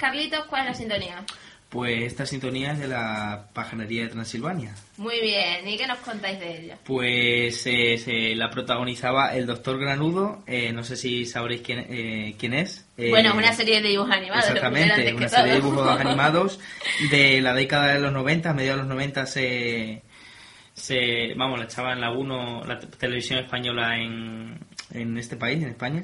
Carlitos, 0.03 0.45
¿cuál 0.47 0.63
es 0.63 0.67
la 0.67 0.73
sintonía? 0.73 1.23
Pues 1.69 2.03
esta 2.03 2.25
sintonía 2.27 2.73
es 2.73 2.79
de 2.79 2.87
la 2.87 3.47
pajanería 3.53 4.03
de 4.03 4.09
Transilvania. 4.09 4.75
Muy 4.97 5.19
bien, 5.21 5.67
¿y 5.67 5.75
qué 5.77 5.87
nos 5.87 5.97
contáis 5.99 6.39
de 6.39 6.59
ella? 6.65 6.77
Pues 6.83 7.65
eh, 7.65 7.97
se 7.97 8.35
la 8.35 8.49
protagonizaba 8.51 9.33
el 9.33 9.45
Doctor 9.47 9.79
Granudo, 9.79 10.43
eh, 10.45 10.71
no 10.73 10.83
sé 10.83 10.97
si 10.97 11.25
sabréis 11.25 11.61
quién, 11.61 11.79
eh, 11.89 12.35
quién 12.37 12.53
es. 12.53 12.85
Eh, 12.97 13.09
bueno, 13.09 13.29
es 13.29 13.35
una 13.35 13.53
serie 13.53 13.81
de 13.81 13.87
dibujos 13.89 14.11
animados. 14.11 14.45
Exactamente, 14.45 15.13
una 15.15 15.29
serie 15.29 15.51
de 15.53 15.55
dibujos 15.61 15.87
animados 15.99 16.59
de 17.09 17.41
la 17.41 17.53
década 17.55 17.93
de 17.93 17.99
los 18.01 18.11
90, 18.11 18.49
a 18.49 18.53
mediados 18.53 18.81
de 18.81 18.87
los 18.87 18.93
90 18.93 19.25
se, 19.25 20.01
se 20.73 21.33
vamos, 21.35 21.57
la 21.59 21.65
echaba 21.65 21.93
en 21.93 22.01
la 22.01 22.11
1, 22.11 22.65
la 22.67 22.77
te- 22.79 22.87
televisión 22.87 23.39
española 23.39 23.97
en, 23.97 24.59
en 24.91 25.17
este 25.17 25.37
país, 25.37 25.63
en 25.63 25.69
España. 25.69 26.03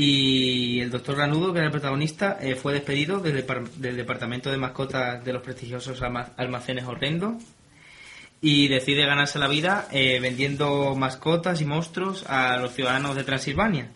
Y 0.00 0.78
el 0.78 0.90
doctor 0.90 1.16
Granudo, 1.16 1.52
que 1.52 1.58
era 1.58 1.66
el 1.66 1.72
protagonista, 1.72 2.38
eh, 2.40 2.54
fue 2.54 2.72
despedido 2.72 3.18
del, 3.18 3.44
del 3.78 3.96
departamento 3.96 4.48
de 4.48 4.56
mascotas 4.56 5.24
de 5.24 5.32
los 5.32 5.42
prestigiosos 5.42 6.00
alma- 6.02 6.30
almacenes 6.36 6.84
horrendos 6.84 7.42
y 8.40 8.68
decide 8.68 9.04
ganarse 9.06 9.40
la 9.40 9.48
vida 9.48 9.88
eh, 9.90 10.20
vendiendo 10.20 10.94
mascotas 10.94 11.60
y 11.60 11.64
monstruos 11.64 12.24
a 12.28 12.58
los 12.58 12.74
ciudadanos 12.74 13.16
de 13.16 13.24
Transilvania. 13.24 13.88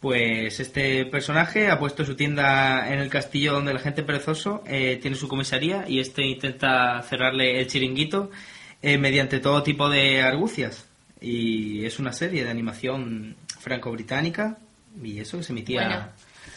Pues 0.00 0.58
este 0.60 1.04
personaje 1.04 1.68
ha 1.68 1.78
puesto 1.78 2.06
su 2.06 2.16
tienda 2.16 2.90
en 2.90 2.98
el 2.98 3.10
castillo 3.10 3.52
donde 3.52 3.74
la 3.74 3.80
gente 3.80 4.02
perezoso 4.02 4.64
eh, 4.66 4.98
tiene 5.02 5.18
su 5.18 5.28
comisaría 5.28 5.84
y 5.86 6.00
este 6.00 6.24
intenta 6.24 7.02
cerrarle 7.02 7.60
el 7.60 7.66
chiringuito 7.66 8.30
eh, 8.80 8.96
mediante 8.96 9.40
todo 9.40 9.62
tipo 9.62 9.90
de 9.90 10.22
argucias. 10.22 10.88
Y 11.20 11.84
es 11.84 11.98
una 11.98 12.14
serie 12.14 12.44
de 12.44 12.50
animación 12.50 13.36
franco-británica 13.60 14.56
y 15.02 15.20
eso 15.20 15.38
que 15.38 15.44
se 15.44 15.52
emitía... 15.52 15.86
Bueno, 15.86 16.08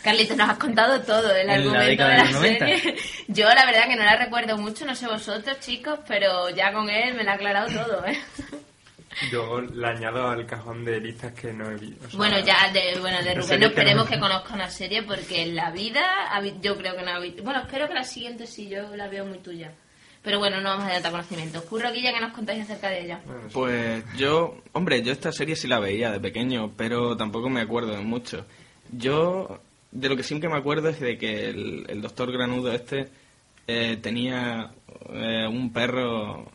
Carlitos, 0.03 0.37
nos 0.37 0.49
has 0.49 0.57
contado 0.57 1.01
todo 1.01 1.31
el 1.35 1.41
En 1.41 1.47
la 1.47 1.53
argumento 1.55 1.85
década 1.89 2.09
de 2.11 2.17
la 2.17 2.23
los 2.25 2.33
90. 2.33 2.65
serie. 2.67 2.95
Yo 3.27 3.47
la 3.49 3.65
verdad 3.65 3.87
que 3.87 3.95
no 3.95 4.03
la 4.03 4.15
recuerdo 4.17 4.57
mucho, 4.57 4.85
no 4.85 4.95
sé 4.95 5.07
vosotros 5.07 5.59
chicos, 5.59 5.99
pero 6.07 6.49
ya 6.51 6.71
con 6.73 6.89
él 6.89 7.15
me 7.15 7.23
la 7.23 7.31
ha 7.31 7.35
aclarado 7.35 7.67
todo, 7.67 8.05
¿eh? 8.05 8.19
Yo 9.31 9.61
le 9.61 9.87
añado 9.87 10.27
al 10.29 10.45
cajón 10.45 10.83
de 10.83 10.99
listas 10.99 11.31
que 11.33 11.53
no 11.53 11.71
he 11.71 11.75
visto. 11.75 12.09
sea, 12.09 12.17
Bueno, 12.17 12.37
ya 12.39 12.69
de, 12.73 12.99
bueno, 12.99 13.17
de 13.19 13.33
la 13.35 13.41
Rubén 13.41 13.59
no 13.61 13.67
esperemos 13.67 14.03
que 14.05 14.09
que 14.15 14.19
no- 14.19 14.27
conozca 14.27 14.53
una 14.53 14.69
serie 14.69 15.03
porque 15.03 15.41
en 15.43 15.55
la 15.55 15.71
vida 15.71 16.03
yo 16.61 16.77
creo 16.77 16.95
que 16.97 17.01
no 17.01 17.11
ha 17.11 17.19
visto. 17.19 17.41
Bueno, 17.43 17.61
espero 17.61 17.87
que 17.87 17.93
la 17.93 18.03
siguiente 18.03 18.45
sí, 18.45 18.67
yo 18.67 18.93
la 18.95 19.07
veo 19.07 19.25
muy 19.25 19.37
tuya. 19.39 19.71
Pero 20.25 20.39
bueno, 20.39 20.59
no 20.59 20.69
vamos 20.69 20.85
a 20.85 20.99
dar 20.99 21.11
conocimiento. 21.11 21.63
Curro 21.65 21.91
Guilla, 21.93 22.11
que 22.11 22.19
nos 22.19 22.33
contáis 22.33 22.63
acerca 22.63 22.89
de 22.89 23.05
ella? 23.05 23.21
Pues 23.53 24.03
yo, 24.17 24.57
hombre, 24.73 25.03
yo 25.03 25.11
esta 25.11 25.31
serie 25.31 25.55
sí 25.55 25.67
la 25.67 25.79
veía 25.79 26.11
de 26.11 26.19
pequeño, 26.19 26.73
pero 26.75 27.15
tampoco 27.15 27.47
me 27.47 27.61
acuerdo 27.61 27.91
de 27.91 28.01
mucho. 28.01 28.43
Yo, 28.91 29.59
de 29.91 30.09
lo 30.09 30.17
que 30.17 30.23
sí 30.23 30.39
que 30.39 30.49
me 30.49 30.57
acuerdo 30.57 30.89
es 30.89 30.99
de 30.99 31.19
que 31.19 31.49
el, 31.49 31.85
el 31.87 32.01
doctor 32.01 32.31
Granudo 32.31 32.73
este 32.73 33.07
eh, 33.67 33.97
tenía 34.01 34.71
eh, 35.13 35.47
un 35.47 35.71
perro 35.71 36.49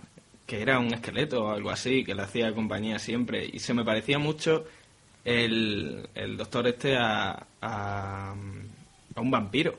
que 0.47 0.61
era 0.61 0.81
un 0.81 0.93
esqueleto 0.93 1.45
o 1.45 1.51
algo 1.51 1.71
así, 1.71 2.05
que 2.05 2.17
le 2.17 2.23
hacía 2.23 2.53
compañía 2.53 2.99
siempre, 2.99 3.49
y 3.53 3.61
se 3.61 3.73
me 3.73 3.85
parecía 3.85 4.19
mucho 4.19 4.65
el, 5.25 6.09
el 6.17 6.37
doctor 6.37 6.67
este 6.67 6.97
a, 6.97 7.47
a, 7.61 8.35
a 9.15 9.21
un 9.21 9.31
vampiro 9.31 9.79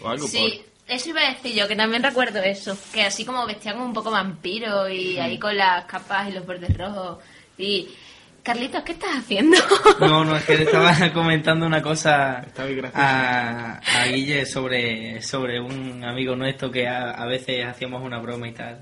o 0.00 0.08
algo 0.08 0.26
Sí, 0.26 0.64
eso 0.88 1.10
iba 1.10 1.20
a 1.20 1.30
decir 1.34 1.54
yo, 1.54 1.68
que 1.68 1.76
también 1.76 2.02
recuerdo 2.02 2.40
eso. 2.40 2.76
Que 2.92 3.02
así 3.02 3.24
como 3.24 3.46
vestían 3.46 3.74
como 3.76 3.86
un 3.86 3.92
poco 3.94 4.10
vampiro 4.10 4.88
y 4.88 5.18
ahí 5.18 5.38
con 5.38 5.56
las 5.56 5.84
capas 5.84 6.28
y 6.28 6.32
los 6.32 6.46
bordes 6.46 6.76
rojos. 6.76 7.18
Y. 7.58 7.88
Carlitos, 8.40 8.82
¿qué 8.82 8.92
estás 8.92 9.10
haciendo? 9.18 9.58
No, 10.00 10.24
no, 10.24 10.34
es 10.36 10.44
que 10.44 10.56
le 10.56 10.64
estaba 10.64 10.94
comentando 11.12 11.66
una 11.66 11.82
cosa 11.82 12.46
a, 12.94 13.78
a 13.78 14.06
Guille 14.06 14.46
sobre, 14.46 15.20
sobre 15.20 15.60
un 15.60 16.02
amigo 16.02 16.34
nuestro 16.34 16.70
que 16.70 16.88
a, 16.88 17.10
a 17.10 17.26
veces 17.26 17.66
hacíamos 17.66 18.02
una 18.02 18.18
broma 18.20 18.48
y 18.48 18.52
tal. 18.52 18.78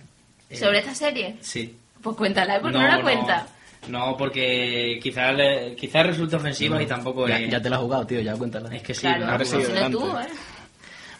Eh, 0.50 0.56
¿Sobre 0.56 0.78
esta 0.78 0.94
serie? 0.94 1.36
Sí. 1.40 1.76
Pues 2.00 2.14
cuéntala, 2.16 2.60
¿por 2.60 2.70
qué 2.70 2.78
no, 2.78 2.86
la 2.86 3.02
cuenta? 3.02 3.46
No, 3.88 4.16
porque 4.16 5.00
quizás 5.02 5.34
le- 5.34 5.74
quizás 5.74 6.06
resulta 6.06 6.36
ofensiva 6.36 6.80
y 6.80 6.86
tampoco 6.86 7.26
ya, 7.26 7.38
es... 7.40 7.50
ya 7.50 7.60
te 7.60 7.68
la 7.68 7.76
has 7.76 7.82
jugado, 7.82 8.06
tío, 8.06 8.20
ya 8.20 8.36
cuéntala. 8.36 8.72
Es 8.72 8.82
que 8.82 8.94
sí, 8.94 9.00
Claro, 9.00 9.44
sí, 9.44 9.56
Si 9.64 9.72
no 9.72 9.90
tú, 9.90 10.06
¿eh? 10.16 10.26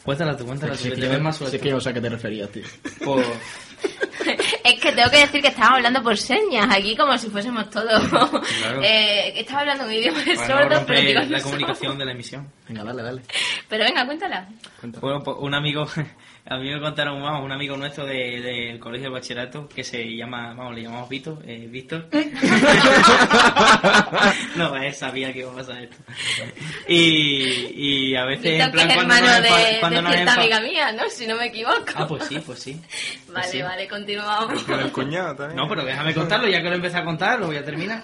Cuéntala 0.06 0.36
tú, 0.36 0.46
cuéntala 0.46 0.72
tú, 0.72 0.78
Sí, 0.78 0.84
que 0.84 0.94
que 0.94 1.00
te 1.02 1.06
yo- 1.06 1.12
ves 1.12 1.20
más 1.20 1.36
sí 1.36 1.58
que 1.58 1.68
yo 1.68 1.80
sé 1.80 1.90
a 1.90 1.92
qué 1.92 2.00
te 2.00 2.08
referías, 2.08 2.48
tío. 2.50 2.62
Es 4.64 4.80
que 4.80 4.90
tengo 4.92 5.10
que 5.10 5.18
decir 5.18 5.40
que 5.42 5.48
estamos 5.48 5.72
hablando 5.76 6.02
por 6.02 6.16
señas, 6.16 6.66
aquí 6.70 6.96
como 6.96 7.16
si 7.18 7.28
fuésemos 7.28 7.70
todos. 7.70 8.02
eh, 8.82 9.30
que 9.34 9.40
estaba 9.40 9.60
hablando 9.60 9.84
un 9.84 9.92
idioma 9.92 10.18
de 10.24 10.36
sordos, 10.36 10.82
pero 10.86 11.00
digo, 11.00 11.20
la 11.20 11.38
no 11.38 11.42
comunicación 11.44 11.98
de 11.98 12.04
la 12.04 12.12
emisión. 12.12 12.48
Venga, 12.68 12.82
dale, 12.82 13.02
dale. 13.02 13.22
Pero 13.68 13.84
venga, 13.84 14.04
cuéntala. 14.06 14.48
Bueno, 15.00 15.22
pues 15.22 15.36
un 15.40 15.54
amigo, 15.54 15.86
a 16.48 16.56
mí 16.58 16.72
me 16.72 16.80
contaron, 16.80 17.20
vamos, 17.22 17.44
un 17.44 17.50
amigo 17.52 17.76
nuestro 17.76 18.04
de- 18.06 18.40
del 18.40 18.78
colegio 18.78 19.08
de 19.08 19.14
bachillerato 19.14 19.68
que 19.68 19.82
se 19.82 20.04
llama, 20.16 20.54
vamos, 20.54 20.74
le 20.76 20.82
llamamos 20.82 21.08
Vito, 21.08 21.40
eh, 21.44 21.66
Víctor. 21.68 22.06
no, 24.56 24.76
él 24.76 24.94
sabía 24.94 25.32
que 25.32 25.40
iba 25.40 25.52
a 25.52 25.56
pasar 25.56 25.82
esto. 25.82 25.96
Y, 26.88 27.72
y 27.74 28.16
a 28.16 28.24
veces, 28.24 28.60
en 28.60 28.70
Víctor, 28.70 28.70
que 28.70 28.76
plan, 28.86 28.90
es 28.90 28.94
cuando 28.96 29.14
hermano 29.14 29.32
nos, 29.32 29.42
de, 29.42 29.76
cuando 29.80 29.96
de 29.96 30.02
nos 30.02 30.12
cierta 30.14 30.34
amiga 30.34 30.60
mía, 30.60 30.92
¿no? 30.92 31.10
Si 31.10 31.26
no 31.26 31.36
me 31.36 31.46
equivoco. 31.46 31.84
Ah, 31.94 32.06
pues 32.06 32.24
sí, 32.24 32.38
pues 32.44 32.58
sí. 32.60 32.80
Vale, 33.32 33.48
sí. 33.48 33.62
vale, 33.62 33.88
continuamos. 33.88 34.62
Con 34.62 34.80
el 34.80 34.92
cuñado 34.92 35.34
también. 35.36 35.56
No, 35.56 35.68
pero 35.68 35.84
déjame 35.84 36.14
contarlo, 36.14 36.48
ya 36.48 36.62
que 36.62 36.68
lo 36.70 36.76
empecé 36.76 36.98
a 36.98 37.04
contar, 37.04 37.38
lo 37.40 37.46
voy 37.46 37.56
a 37.56 37.64
terminar. 37.64 38.02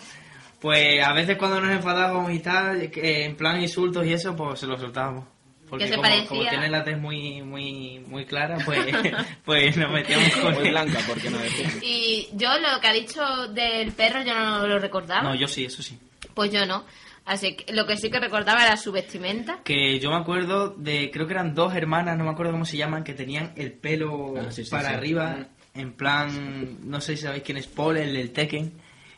Pues 0.61 1.02
a 1.02 1.12
veces 1.12 1.37
cuando 1.38 1.61
nos 1.61 1.70
enfadábamos 1.72 2.31
y 2.33 2.38
tal, 2.40 2.90
que 2.90 3.24
en 3.24 3.37
plan 3.37 3.61
insultos 3.61 4.07
y 4.07 4.12
eso, 4.12 4.37
pues 4.37 4.61
se 4.61 4.66
lo 4.66 4.78
soltábamos. 4.78 5.24
Porque 5.73 5.87
¿Qué 5.87 5.93
te 5.93 5.97
como, 5.97 6.07
parecía? 6.07 6.29
como 6.29 6.43
tiene 6.43 6.69
la 6.69 6.85
tez 6.85 6.99
muy, 6.99 7.41
muy, 7.41 8.05
muy 8.07 8.27
clara, 8.27 8.59
pues, 8.63 8.79
pues 9.47 9.75
nos 9.75 9.91
metíamos 9.91 10.37
con 10.37 10.53
Muy 10.53 10.69
blanca, 10.69 10.99
¿por 11.09 11.19
qué 11.19 11.31
no? 11.31 11.39
Y 11.81 12.29
yo 12.35 12.51
lo 12.59 12.79
que 12.79 12.89
ha 12.89 12.93
dicho 12.93 13.23
del 13.49 13.91
perro 13.93 14.23
yo 14.23 14.35
no 14.35 14.67
lo 14.67 14.79
recordaba. 14.79 15.23
No, 15.23 15.35
yo 15.35 15.49
sí, 15.49 15.65
eso 15.65 15.83
sí. 15.83 15.99
Pues 16.35 16.53
yo 16.53 16.67
no. 16.67 16.85
Así 17.25 17.57
que 17.57 17.73
lo 17.73 17.87
que 17.87 17.97
sí 17.97 18.11
que 18.11 18.21
recordaba 18.21 18.67
era 18.67 18.77
su 18.77 18.93
vestimenta. 18.93 19.61
Que 19.65 19.99
yo 19.99 20.11
me 20.11 20.17
acuerdo 20.17 20.75
de, 20.77 21.11
creo 21.11 21.27
que 21.27 21.33
eran 21.33 21.55
dos 21.55 21.75
hermanas, 21.75 22.19
no 22.19 22.25
me 22.25 22.31
acuerdo 22.33 22.53
cómo 22.53 22.67
se 22.67 22.77
llaman, 22.77 23.03
que 23.03 23.15
tenían 23.15 23.55
el 23.57 23.73
pelo 23.73 24.35
Ah, 24.37 24.51
sí, 24.51 24.67
sí, 24.67 24.71
para 24.71 24.91
sí. 24.91 24.95
arriba, 24.95 25.47
en 25.75 25.95
plan, 25.95 26.81
no 26.83 27.01
sé 27.01 27.17
si 27.17 27.23
sabéis 27.23 27.45
quién 27.45 27.57
es 27.57 27.67
Paul, 27.67 27.97
el 27.97 28.13
del 28.13 28.31
Tekken. 28.31 28.75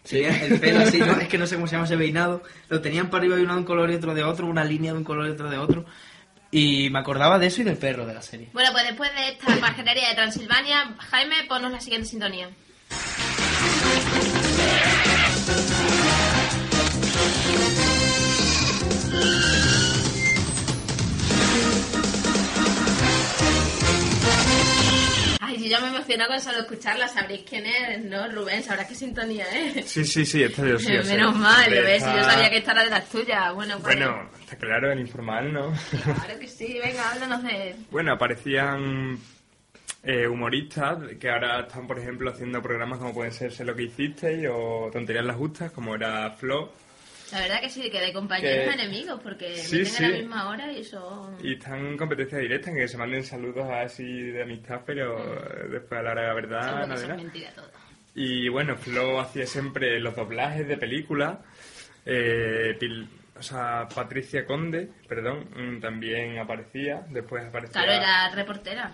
Tenían 0.09 0.35
el 0.41 0.61
pelo 0.61 0.83
así, 0.83 0.99
no, 0.99 1.15
es 1.21 1.27
que 1.27 1.37
no 1.37 1.49
sé 1.49 1.57
cómo 1.57 1.67
se 1.67 1.73
llama 1.73 1.87
ese 1.87 1.97
peinado. 1.97 2.45
Lo 2.69 2.81
tenían 2.81 3.11
para 3.11 3.23
arriba 3.23 3.35
de 3.35 3.43
uno 3.43 3.55
de 3.55 3.59
un 3.59 3.65
color 3.67 3.91
y 3.91 3.97
otro 3.97 4.15
de 4.15 4.23
otro, 4.23 4.47
una 4.47 4.63
línea 4.63 4.93
de 4.93 4.99
un 4.99 5.05
color 5.05 5.27
y 5.27 5.31
otro 5.31 5.51
de 5.51 5.59
otro. 5.59 5.85
Y 6.57 6.89
me 6.89 7.01
acordaba 7.01 7.41
de 7.41 7.49
eso 7.49 7.63
y 7.63 7.65
del 7.65 7.77
perro 7.77 8.07
de 8.07 8.15
la 8.15 8.23
serie. 8.23 8.49
Bueno, 8.53 8.71
pues 8.71 8.85
después 8.85 9.13
de 9.13 9.31
esta 9.31 9.57
pajarería 9.61 10.11
de 10.11 10.15
Transilvania, 10.15 10.95
Jaime, 11.11 11.35
ponnos 11.49 11.73
la 11.73 11.81
siguiente 11.81 12.07
sintonía. 12.07 12.49
Yo 25.65 25.71
ya 25.71 25.81
me 25.81 25.89
emociono 25.89 26.27
con 26.27 26.41
solo 26.41 26.59
escucharla. 26.61 27.09
Sabréis 27.09 27.43
quién 27.49 27.67
es, 27.67 28.05
¿no? 28.05 28.29
Rubén, 28.29 28.63
sabrás 28.63 28.87
qué 28.87 28.95
sintonía 28.95 29.45
es. 29.53 29.91
Sí, 29.91 30.05
sí, 30.05 30.25
sí, 30.25 30.43
esta 30.43 30.63
yo 30.69 30.79
sí. 30.79 30.87
sé. 30.87 31.03
Menos 31.05 31.35
mal, 31.37 31.75
lo 31.75 31.83
ves, 31.83 32.03
yo 32.03 32.25
sabía 32.25 32.51
que 32.51 32.59
esta 32.59 32.73
era 32.73 32.85
de 32.85 32.91
las 32.91 33.09
tuyas. 33.09 33.55
Bueno, 33.55 33.79
pues, 33.81 33.97
Bueno, 33.97 34.31
está 34.41 34.57
claro, 34.57 34.93
el 34.93 35.01
informal, 35.01 35.53
¿no? 35.53 35.73
claro 36.03 36.39
que 36.39 36.47
sí. 36.49 36.79
Venga, 36.83 37.11
háblanos 37.11 37.43
de... 37.43 37.77
Bueno, 37.91 38.13
aparecían 38.13 39.19
eh, 40.03 40.27
humoristas 40.29 40.99
que 41.19 41.31
ahora 41.31 41.61
están, 41.61 41.87
por 41.87 41.99
ejemplo, 41.99 42.31
haciendo 42.31 42.61
programas 42.63 42.99
como 42.99 43.15
pueden 43.15 43.33
ser 43.33 43.53
Sé 43.53 43.65
lo 43.65 43.75
que 43.75 43.85
hicisteis 43.85 44.47
o 44.53 44.91
Tonterías 44.93 45.25
las 45.25 45.37
Justas, 45.37 45.73
como 45.73 45.95
era 45.95 46.31
Flo. 46.33 46.73
La 47.33 47.41
verdad 47.41 47.61
que 47.61 47.71
sí, 47.71 47.91
que 47.91 48.01
de 48.01 48.13
compañeros 48.13 48.75
Que- 48.75 48.83
enemigos, 48.83 49.21
porque 49.23 49.57
Sí, 49.57 49.79
meten 49.79 49.93
sí. 49.93 50.05
a 50.05 50.09
la 50.09 50.17
misma 50.19 50.49
hora 50.51 50.73
y 50.73 50.85
son... 50.85 51.37
Y 51.45 51.55
están 51.55 51.87
en 51.87 51.97
competencia 51.97 52.39
directa, 52.39 52.71
en 52.71 52.77
que 52.77 52.87
se 52.89 52.97
manden 52.99 53.25
saludos 53.25 53.67
así 53.71 54.05
de 54.05 54.43
amistad, 54.43 54.83
pero 54.87 55.19
eh, 55.43 55.69
después 55.71 56.01
a 56.01 56.03
la 56.03 56.11
hora 56.13 56.21
de 56.23 56.29
la 56.29 56.35
verdad, 56.35 56.81
son 56.81 56.89
nada. 56.91 57.17
mentira 57.17 57.51
todo. 57.55 57.71
Y 58.15 58.49
bueno, 58.49 58.77
Flo 58.77 59.19
hacía 59.21 59.47
siempre 59.47 59.99
los 59.99 60.15
doblajes 60.15 60.69
de 60.69 60.77
películas. 60.77 61.39
Eh, 62.07 62.77
Pil- 62.79 63.09
o 63.37 63.43
sea, 63.43 63.89
Patricia 63.93 64.45
Conde, 64.47 64.89
perdón, 65.09 65.49
mm, 65.57 65.81
también 65.81 66.39
aparecía. 66.39 67.05
Después 67.11 67.45
aparecía, 67.45 67.73
Claro, 67.83 67.93
era 67.93 68.29
reportera. 68.31 68.93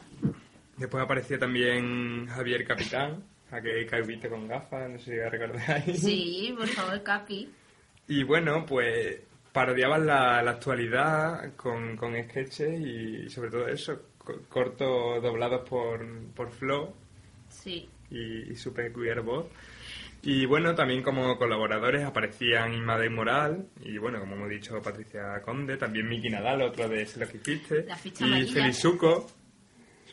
después 0.78 1.02
aparecía 1.04 1.38
también 1.38 2.26
Javier 2.28 2.64
Capitán, 2.66 3.22
a 3.50 3.60
que 3.60 3.84
calvito 3.84 4.30
con 4.30 4.48
gafas, 4.48 4.88
no 4.88 4.98
sé 4.98 5.04
si 5.04 5.28
recordáis. 5.28 6.00
Sí, 6.00 6.54
por 6.56 6.68
favor, 6.68 7.02
Capi. 7.02 7.50
Y 8.11 8.23
bueno, 8.25 8.66
pues 8.66 9.20
parodiaban 9.53 10.07
la, 10.07 10.42
la 10.42 10.51
actualidad 10.53 11.55
con, 11.57 11.96
con 11.96 12.14
sketches 12.25 12.81
y 12.81 13.29
sobre 13.31 13.51
todo 13.51 13.66
eso, 13.68 14.01
co- 14.18 14.40
cortos 14.49 15.23
doblados 15.23 15.68
por, 15.68 16.05
por 16.35 16.51
Flo 16.51 16.92
Sí. 17.49 17.88
y, 18.11 18.53
y 18.53 18.57
su 18.57 18.73
peculiar 18.73 19.23
voz. 19.23 19.46
Y 20.23 20.44
bueno, 20.44 20.75
también 20.75 21.03
como 21.03 21.38
colaboradores 21.38 22.05
aparecían 22.05 22.75
Inma 22.75 22.99
de 22.99 23.09
Moral 23.11 23.66
y 23.83 23.96
bueno, 23.99 24.20
como 24.20 24.35
hemos 24.37 24.51
dicho, 24.51 24.81
Patricia 24.83 25.40
Conde, 25.42 25.77
también 25.79 26.09
Miki 26.09 26.29
Nadal, 26.29 26.61
otro 26.62 26.88
de 26.88 27.07
Se 27.07 27.20
lo 27.20 27.27
que 27.29 27.38
hiciste, 27.38 27.85
La 27.85 27.96
ficha 27.96 28.27
y 28.27 28.29
amarilla. 28.29 28.53
Felizuco, 28.53 29.27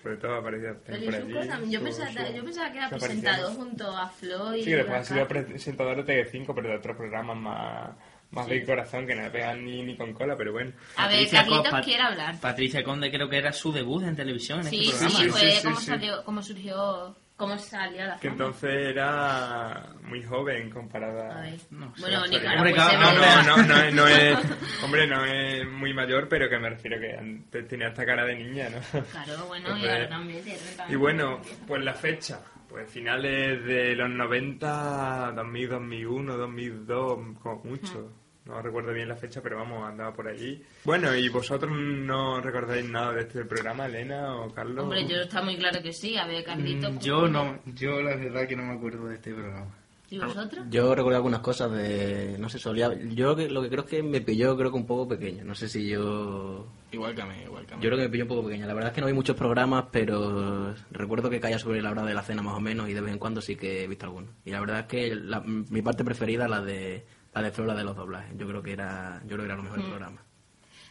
sobre 0.02 0.18
todo 0.18 0.36
aparecía 0.36 0.76
allí. 0.88 1.06
también. 1.08 1.72
Yo 1.72 1.80
su- 1.80 1.86
pensaba, 1.86 2.28
su- 2.28 2.34
yo 2.34 2.44
pensaba 2.44 2.72
que 2.72 2.78
era 2.78 2.90
presentado 2.90 3.36
aparición. 3.44 3.56
junto 3.68 3.98
a 3.98 4.10
Flo 4.10 4.56
y 4.56 4.64
Sí, 4.64 4.72
después 4.72 5.00
ha 5.00 5.04
sido 5.04 5.28
presentador 5.28 5.98
de 5.98 6.04
TV5, 6.26 6.54
pero 6.56 6.70
de 6.70 6.76
otros 6.78 6.98
programas 6.98 7.38
más, 7.38 7.90
más 8.32 8.46
Sí. 8.46 8.52
de 8.56 8.66
corazón 8.66 9.08
que 9.08 9.16
no 9.16 9.24
le 9.24 9.30
pegan 9.30 9.64
ni, 9.66 9.84
ni 9.84 9.96
con 9.98 10.14
cola, 10.14 10.36
pero 10.38 10.52
bueno. 10.52 10.72
A 10.98 11.08
ver, 11.08 11.12
Patricia 11.18 11.40
Carlitos 11.40 11.66
Copa- 11.66 11.82
quiere 11.82 12.04
hablar. 12.04 12.40
Patricia 12.40 12.84
Conde 12.84 13.10
creo 13.12 13.30
que 13.30 13.38
era 13.38 13.54
su 13.54 13.72
debut 13.72 14.04
en 14.04 14.16
televisión 14.16 14.60
en 14.60 14.66
Sí, 14.66 14.90
este 14.90 14.98
programa. 14.98 15.18
sí, 15.24 15.30
fue 15.30 15.40
Sí, 15.40 15.52
sí, 15.58 15.64
como, 15.64 15.80
sí. 15.80 15.86
Salió, 15.86 16.24
como 16.26 16.42
surgió, 16.44 17.16
cómo 17.38 17.58
salió 17.58 18.06
la 18.06 18.17
Que 18.19 18.30
fama. 18.30 18.32
entonces 18.45 18.88
era 18.88 19.86
muy 20.04 20.23
joven 20.23 20.69
comparada. 20.69 21.38
A 21.38 21.41
ver. 21.41 21.60
No 21.71 21.93
Bueno, 22.00 22.28
ni 22.28 22.36
Hombre, 22.38 22.73
pues, 22.73 22.93
No, 23.00 23.13
no, 23.13 23.43
no, 23.43 23.63
no, 23.63 23.91
no 23.91 24.08
es, 24.08 24.38
hombre, 24.84 25.08
no 25.08 25.23
es 25.26 25.67
muy 25.69 25.93
mayor, 25.93 26.28
pero 26.28 26.50
que 26.50 26.58
me 26.60 26.69
refiero 26.69 27.00
que 27.00 27.15
antes 27.15 27.67
tenía 27.67 27.88
esta 27.89 28.06
cara 28.06 28.26
de 28.26 28.36
niña, 28.36 28.67
¿no? 28.69 28.80
Claro, 29.12 29.45
bueno, 29.47 29.67
y 29.69 29.71
Entonces- 29.73 29.91
ahora 29.91 30.10
también. 30.10 30.43
Y 30.89 30.95
bueno, 30.95 31.41
pues 31.67 31.84
la 31.84 31.93
fecha, 31.93 32.41
pues 32.67 32.89
finales 32.91 33.63
de 33.65 33.95
los 33.95 34.10
90, 34.10 35.32
2000, 35.36 35.69
2001, 35.69 36.38
2002, 36.38 37.19
como 37.41 37.63
mucho. 37.63 38.12
No 38.48 38.62
recuerdo 38.62 38.94
bien 38.94 39.10
la 39.10 39.16
fecha, 39.16 39.42
pero 39.42 39.58
vamos, 39.58 39.88
andaba 39.88 40.14
por 40.14 40.28
allí. 40.28 40.64
Bueno, 40.86 41.14
¿y 41.16 41.28
vosotros 41.30 41.72
no 41.78 42.40
recordáis 42.42 42.90
nada 42.90 43.14
de 43.14 43.22
este 43.22 43.44
programa, 43.46 43.88
Elena 43.88 44.36
o 44.38 44.54
Carlos? 44.54 44.84
Hombre, 44.84 45.06
yo 45.08 45.18
está 45.18 45.42
muy 45.42 45.58
claro 45.58 45.82
que 45.82 45.92
sí. 45.94 46.18
A 46.18 46.26
ver, 46.26 46.44
Carlitos. 46.44 46.94
Mm, 46.94 47.00
Yo 47.00 47.28
no, 47.28 47.60
yo 47.76 48.02
la 48.02 48.16
verdad 48.16 48.48
que 48.48 48.56
no 48.56 48.64
me 48.64 48.74
acuerdo 48.76 49.08
de 49.08 49.16
este 49.16 49.34
programa. 49.34 49.76
¿Y 50.10 50.20
vosotros? 50.20 50.66
Yo 50.70 50.96
recuerdo 50.96 51.18
algunas 51.18 51.42
cosas 51.42 51.70
de... 51.74 52.38
No 52.40 52.48
sé, 52.48 52.60
solía... 52.60 52.90
Yo 53.14 53.36
que- 53.36 53.50
lo 53.50 53.62
que 53.62 53.68
creo 53.68 53.84
es 53.84 53.90
que 53.90 54.02
me 54.02 54.22
pilló 54.22 54.56
creo 54.56 54.72
que 54.72 54.78
un 54.78 54.86
poco 54.88 55.06
pequeño. 55.06 55.44
No 55.44 55.54
sé 55.54 55.68
si 55.68 55.86
yo... 55.90 56.66
Igual 56.94 57.14
que 57.14 57.24
a 57.24 57.26
mí, 57.26 57.36
igual 57.44 57.66
que 57.66 57.74
a 57.74 57.78
mí. 57.78 57.84
Yo 57.84 57.90
creo 57.90 57.98
que 57.98 58.04
me 58.06 58.10
pilló 58.10 58.24
un 58.24 58.30
poco 58.30 58.46
pequeño. 58.46 58.66
La 58.68 58.74
verdad 58.74 58.92
es 58.92 58.96
que 58.96 59.02
no 59.02 59.08
vi 59.08 59.12
muchos 59.14 59.36
programas, 59.36 59.88
pero 59.92 60.74
recuerdo 60.92 61.30
que 61.30 61.42
caía 61.42 61.60
sobre 61.60 61.82
la 61.82 61.92
hora 61.92 62.04
de 62.06 62.14
la 62.14 62.22
cena 62.24 62.42
más 62.42 62.56
o 62.56 62.62
menos 62.62 62.88
y 62.88 62.94
de 62.94 63.02
vez 63.02 63.12
en 63.12 63.20
cuando 63.20 63.42
sí 63.42 63.58
que 63.58 63.84
he 63.84 63.88
visto 63.90 64.06
algunos. 64.06 64.30
Y 64.46 64.52
la 64.52 64.62
verdad 64.62 64.80
es 64.80 64.86
que 64.86 65.14
la- 65.14 65.42
mi 65.42 65.82
parte 65.82 66.06
preferida 66.06 66.48
la 66.48 66.62
de 66.62 67.06
la 67.41 67.47
de 67.47 67.52
Flora 67.52 67.73
de 67.76 67.84
los 67.84 67.95
doblajes. 67.95 68.38
Yo 68.38 68.47
creo 68.47 68.62
que 68.63 68.73
era 68.73 69.21
yo 69.23 69.30
creo 69.36 69.39
que 69.39 69.45
era 69.45 69.56
lo 69.56 69.63
mejor 69.63 69.78
del 69.80 69.88
Mm. 69.88 69.89
programa. 69.91 70.21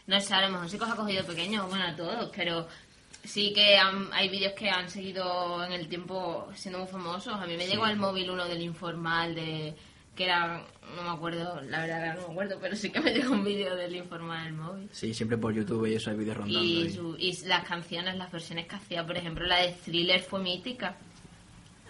No 0.07 0.19
sé, 0.21 0.33
a 0.33 0.41
lo 0.41 0.49
mejor 0.53 0.69
sí 0.69 0.77
que 0.77 0.83
os 0.85 0.89
ha 0.91 0.95
cogido 0.95 1.25
pequeño, 1.25 1.67
bueno, 1.67 1.85
a 1.85 1.95
todos, 1.95 2.31
pero 2.35 2.67
sí 3.23 3.51
que 3.53 3.75
han- 3.77 4.07
hay 4.13 4.29
vídeos 4.29 4.53
que 4.53 4.69
han 4.69 4.89
seguido 4.89 5.63
en 5.65 5.73
el 5.73 5.87
tiempo 5.89 6.47
siendo 6.55 6.79
muy 6.79 6.87
famosos. 6.87 7.33
A 7.33 7.45
mí 7.45 7.57
me 7.57 7.67
llegó 7.67 7.83
al 7.83 7.97
móvil 7.97 8.29
uno 8.31 8.45
del 8.45 8.61
informal 8.61 9.35
de, 9.35 9.75
que 10.15 10.23
era, 10.23 10.63
no 10.95 11.03
me 11.03 11.09
acuerdo, 11.09 11.61
la 11.63 11.81
verdad 11.81 12.13
que 12.15 12.21
no 12.21 12.27
me 12.27 12.31
acuerdo, 12.33 12.57
pero 12.61 12.75
sí 12.77 12.89
que 12.89 13.01
me 13.01 13.11
llegó 13.13 13.33
un 13.33 13.43
vídeo 13.43 13.75
del 13.75 13.97
informe 13.97 14.41
del 14.43 14.53
móvil. 14.53 14.87
Sí, 14.93 15.13
siempre 15.13 15.37
por 15.37 15.53
YouTube 15.53 15.85
y 15.87 15.95
eso 15.95 16.09
hay 16.09 16.15
vídeos 16.15 16.37
rondando. 16.37 16.63
Y, 16.65 16.89
su- 16.89 17.17
y 17.19 17.37
las 17.45 17.65
canciones, 17.67 18.15
las 18.15 18.31
versiones 18.31 18.65
que 18.65 18.75
hacía, 18.77 19.05
por 19.05 19.17
ejemplo, 19.17 19.45
la 19.45 19.57
de 19.57 19.73
Thriller 19.73 20.21
fue 20.21 20.39
mítica. 20.39 20.95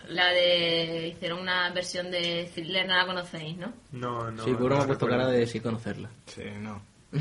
La 0.10 0.28
de. 0.32 1.10
Hicieron 1.16 1.40
una 1.40 1.70
versión 1.72 2.10
de 2.12 2.50
Thriller, 2.54 2.88
no 2.88 2.96
la 2.96 3.06
conocéis, 3.06 3.58
¿no? 3.58 3.74
No, 3.92 4.32
no. 4.32 4.44
sí, 4.44 4.52
Puro 4.54 4.70
me 4.70 4.76
no 4.78 4.82
ha 4.84 4.88
puesto 4.88 5.08
cara 5.08 5.28
de 5.28 5.46
sí 5.48 5.60
conocerla. 5.60 6.10
Sí, 6.28 6.44
no. 6.60 6.82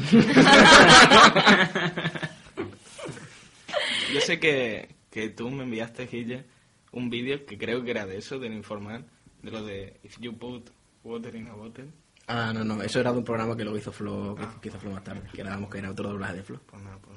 Yo 4.13 4.21
sé 4.21 4.39
que, 4.39 4.95
que 5.11 5.31
tú 5.31 5.51
me 5.51 5.65
enviaste, 5.65 6.07
Guille, 6.07 6.45
un 6.93 7.11
vídeo 7.11 7.45
que 7.45 7.59
creo 7.59 7.83
que 7.85 7.91
era 7.91 8.07
de 8.07 8.19
eso, 8.19 8.39
del 8.39 8.53
informal, 8.55 9.05
de 9.43 9.51
lo 9.51 9.65
de 9.65 9.99
If 10.05 10.19
You 10.21 10.37
Put 10.37 10.71
Water 11.05 11.35
in 11.35 11.49
a 11.49 11.55
Bottle. 11.55 11.89
Ah, 12.29 12.53
no, 12.55 12.65
no, 12.65 12.83
eso 12.83 12.99
era 13.01 13.13
de 13.13 13.19
un 13.19 13.25
programa 13.25 13.57
que 13.57 13.65
lo 13.65 13.77
hizo 13.77 13.93
Flo, 13.93 14.35
que- 14.37 14.61
que 14.61 14.69
hizo 14.69 14.81
Flo 14.81 14.91
más 14.91 15.05
tarde, 15.05 15.23
que 15.33 15.41
era, 15.41 15.51
vamos, 15.51 15.71
que 15.71 15.79
era 15.79 15.91
otro 15.91 16.09
doblaje 16.09 16.35
de 16.35 16.43
Flo. 16.43 16.61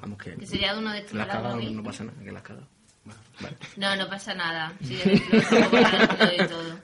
Vamos, 0.00 0.18
que... 0.18 0.34
Que 0.36 0.46
sería 0.46 0.72
de 0.74 0.78
uno 0.80 0.92
de 0.92 0.98
estos 1.00 1.14
no 1.14 1.82
pasa 1.82 2.04
nada, 2.04 2.22
que 2.22 2.30
la 2.32 2.38
has 2.38 2.44
cagado. 2.44 2.66
Vale. 3.04 3.56
No, 3.76 3.96
no 3.96 4.08
pasa 4.08 4.34
nada. 4.34 4.72
Sí, 4.82 4.96
de 4.96 6.46
todo. 6.48 6.78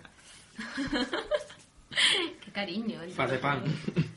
Qué 2.44 2.52
cariño. 2.52 3.02
el 3.02 3.12
Faz 3.12 3.30
de 3.30 3.38
pan. 3.38 3.62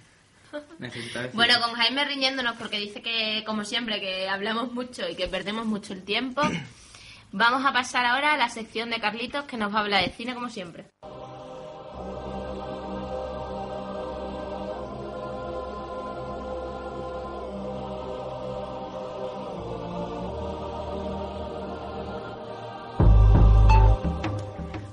Bueno, 1.34 1.62
con 1.62 1.76
Jaime 1.76 2.06
riñéndonos 2.06 2.56
porque 2.58 2.80
dice 2.80 3.04
que, 3.04 3.44
como 3.46 3.64
siempre, 3.66 4.00
que 4.00 4.28
hablamos 4.28 4.72
mucho 4.74 5.08
y 5.08 5.16
que 5.16 5.28
perdemos 5.28 5.68
mucho 5.68 5.94
el 5.94 6.04
tiempo. 6.04 6.42
Vamos 7.32 7.64
a 7.66 7.72
pasar 7.72 8.06
ahora 8.06 8.34
a 8.34 8.38
la 8.38 8.50
sección 8.50 8.90
de 8.90 9.00
Carlitos 9.00 9.46
que 9.46 9.58
nos 9.58 9.72
va 9.72 9.80
a 9.80 9.82
hablar 9.82 10.04
de 10.04 10.12
cine 10.12 10.34
como 10.34 10.50
siempre. 10.50 10.86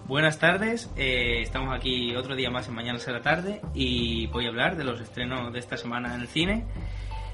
Buenas 0.09 0.39
tardes, 0.39 0.89
eh, 0.97 1.41
estamos 1.43 1.75
aquí 1.75 2.15
otro 2.15 2.37
día 2.37 2.49
más 2.49 2.69
en 2.69 2.75
Mañana 2.77 3.01
será 3.01 3.23
tarde 3.23 3.61
y 3.75 4.29
voy 4.29 4.47
a 4.47 4.51
hablar 4.51 4.77
de 4.77 4.85
los 4.85 5.01
estrenos 5.01 5.53
de 5.53 5.59
esta 5.59 5.77
semana 5.77 6.15
en 6.15 6.21
el 6.21 6.29
cine. 6.29 6.65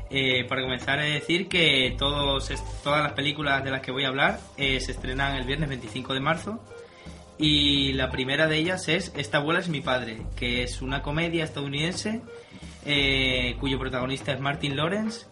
Eh, 0.08 0.46
para 0.48 0.62
comenzar, 0.62 0.98
he 0.98 1.02
de 1.02 1.10
decir 1.10 1.48
que 1.48 1.94
todas 1.98 2.48
las 2.82 3.12
películas 3.12 3.62
de 3.62 3.72
las 3.72 3.82
que 3.82 3.92
voy 3.92 4.04
a 4.04 4.08
hablar 4.08 4.40
eh, 4.56 4.80
se 4.80 4.92
estrenan 4.92 5.36
el 5.36 5.44
viernes 5.44 5.68
25 5.68 6.14
de 6.14 6.20
marzo 6.20 6.64
y 7.36 7.92
la 7.92 8.10
primera 8.10 8.46
de 8.46 8.56
ellas 8.56 8.88
es 8.88 9.12
Esta 9.18 9.36
abuela 9.36 9.60
es 9.60 9.68
mi 9.68 9.82
padre, 9.82 10.22
que 10.34 10.62
es 10.62 10.80
una 10.80 11.02
comedia 11.02 11.44
estadounidense 11.44 12.22
cuyo 13.60 13.78
protagonista 13.78 14.32
es 14.32 14.40
Martin 14.40 14.76
Lawrence 14.76 15.26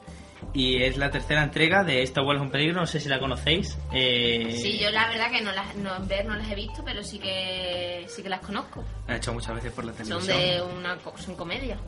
y 0.53 0.83
es 0.83 0.97
la 0.97 1.11
tercera 1.11 1.43
entrega 1.43 1.85
de 1.85 2.03
Esta 2.03 2.21
abuela 2.21 2.41
es 2.41 2.47
un 2.47 2.51
peligro, 2.51 2.81
no 2.81 2.87
sé 2.87 3.01
si 3.01 3.09
la 3.09 3.19
conocéis. 3.19 3.79
Eh, 3.93 4.57
Sí, 4.61 4.79
yo 4.79 4.91
la 4.91 5.09
verdad 5.09 5.31
que 5.31 5.41
no 5.41 5.53
las 5.53 5.77
no, 5.77 5.91
ver 6.07 6.27
no 6.27 6.37
las 6.37 6.51
he 6.51 6.55
visto, 6.55 6.83
pero 6.85 7.03
sí 7.03 7.19
que 7.19 8.05
sí 8.09 8.23
que 8.23 8.29
las 8.29 8.41
conozco. 8.41 8.85
La 9.07 9.15
he 9.15 9.17
hecho 9.19 9.33
muchas 9.33 9.55
veces 9.55 9.73
por 9.73 9.85
la 9.85 9.93
televisión. 9.93 10.23
Son 10.23 10.29
de 10.29 10.63
una 10.63 10.99
son 11.17 11.35
comedia. 11.37 11.79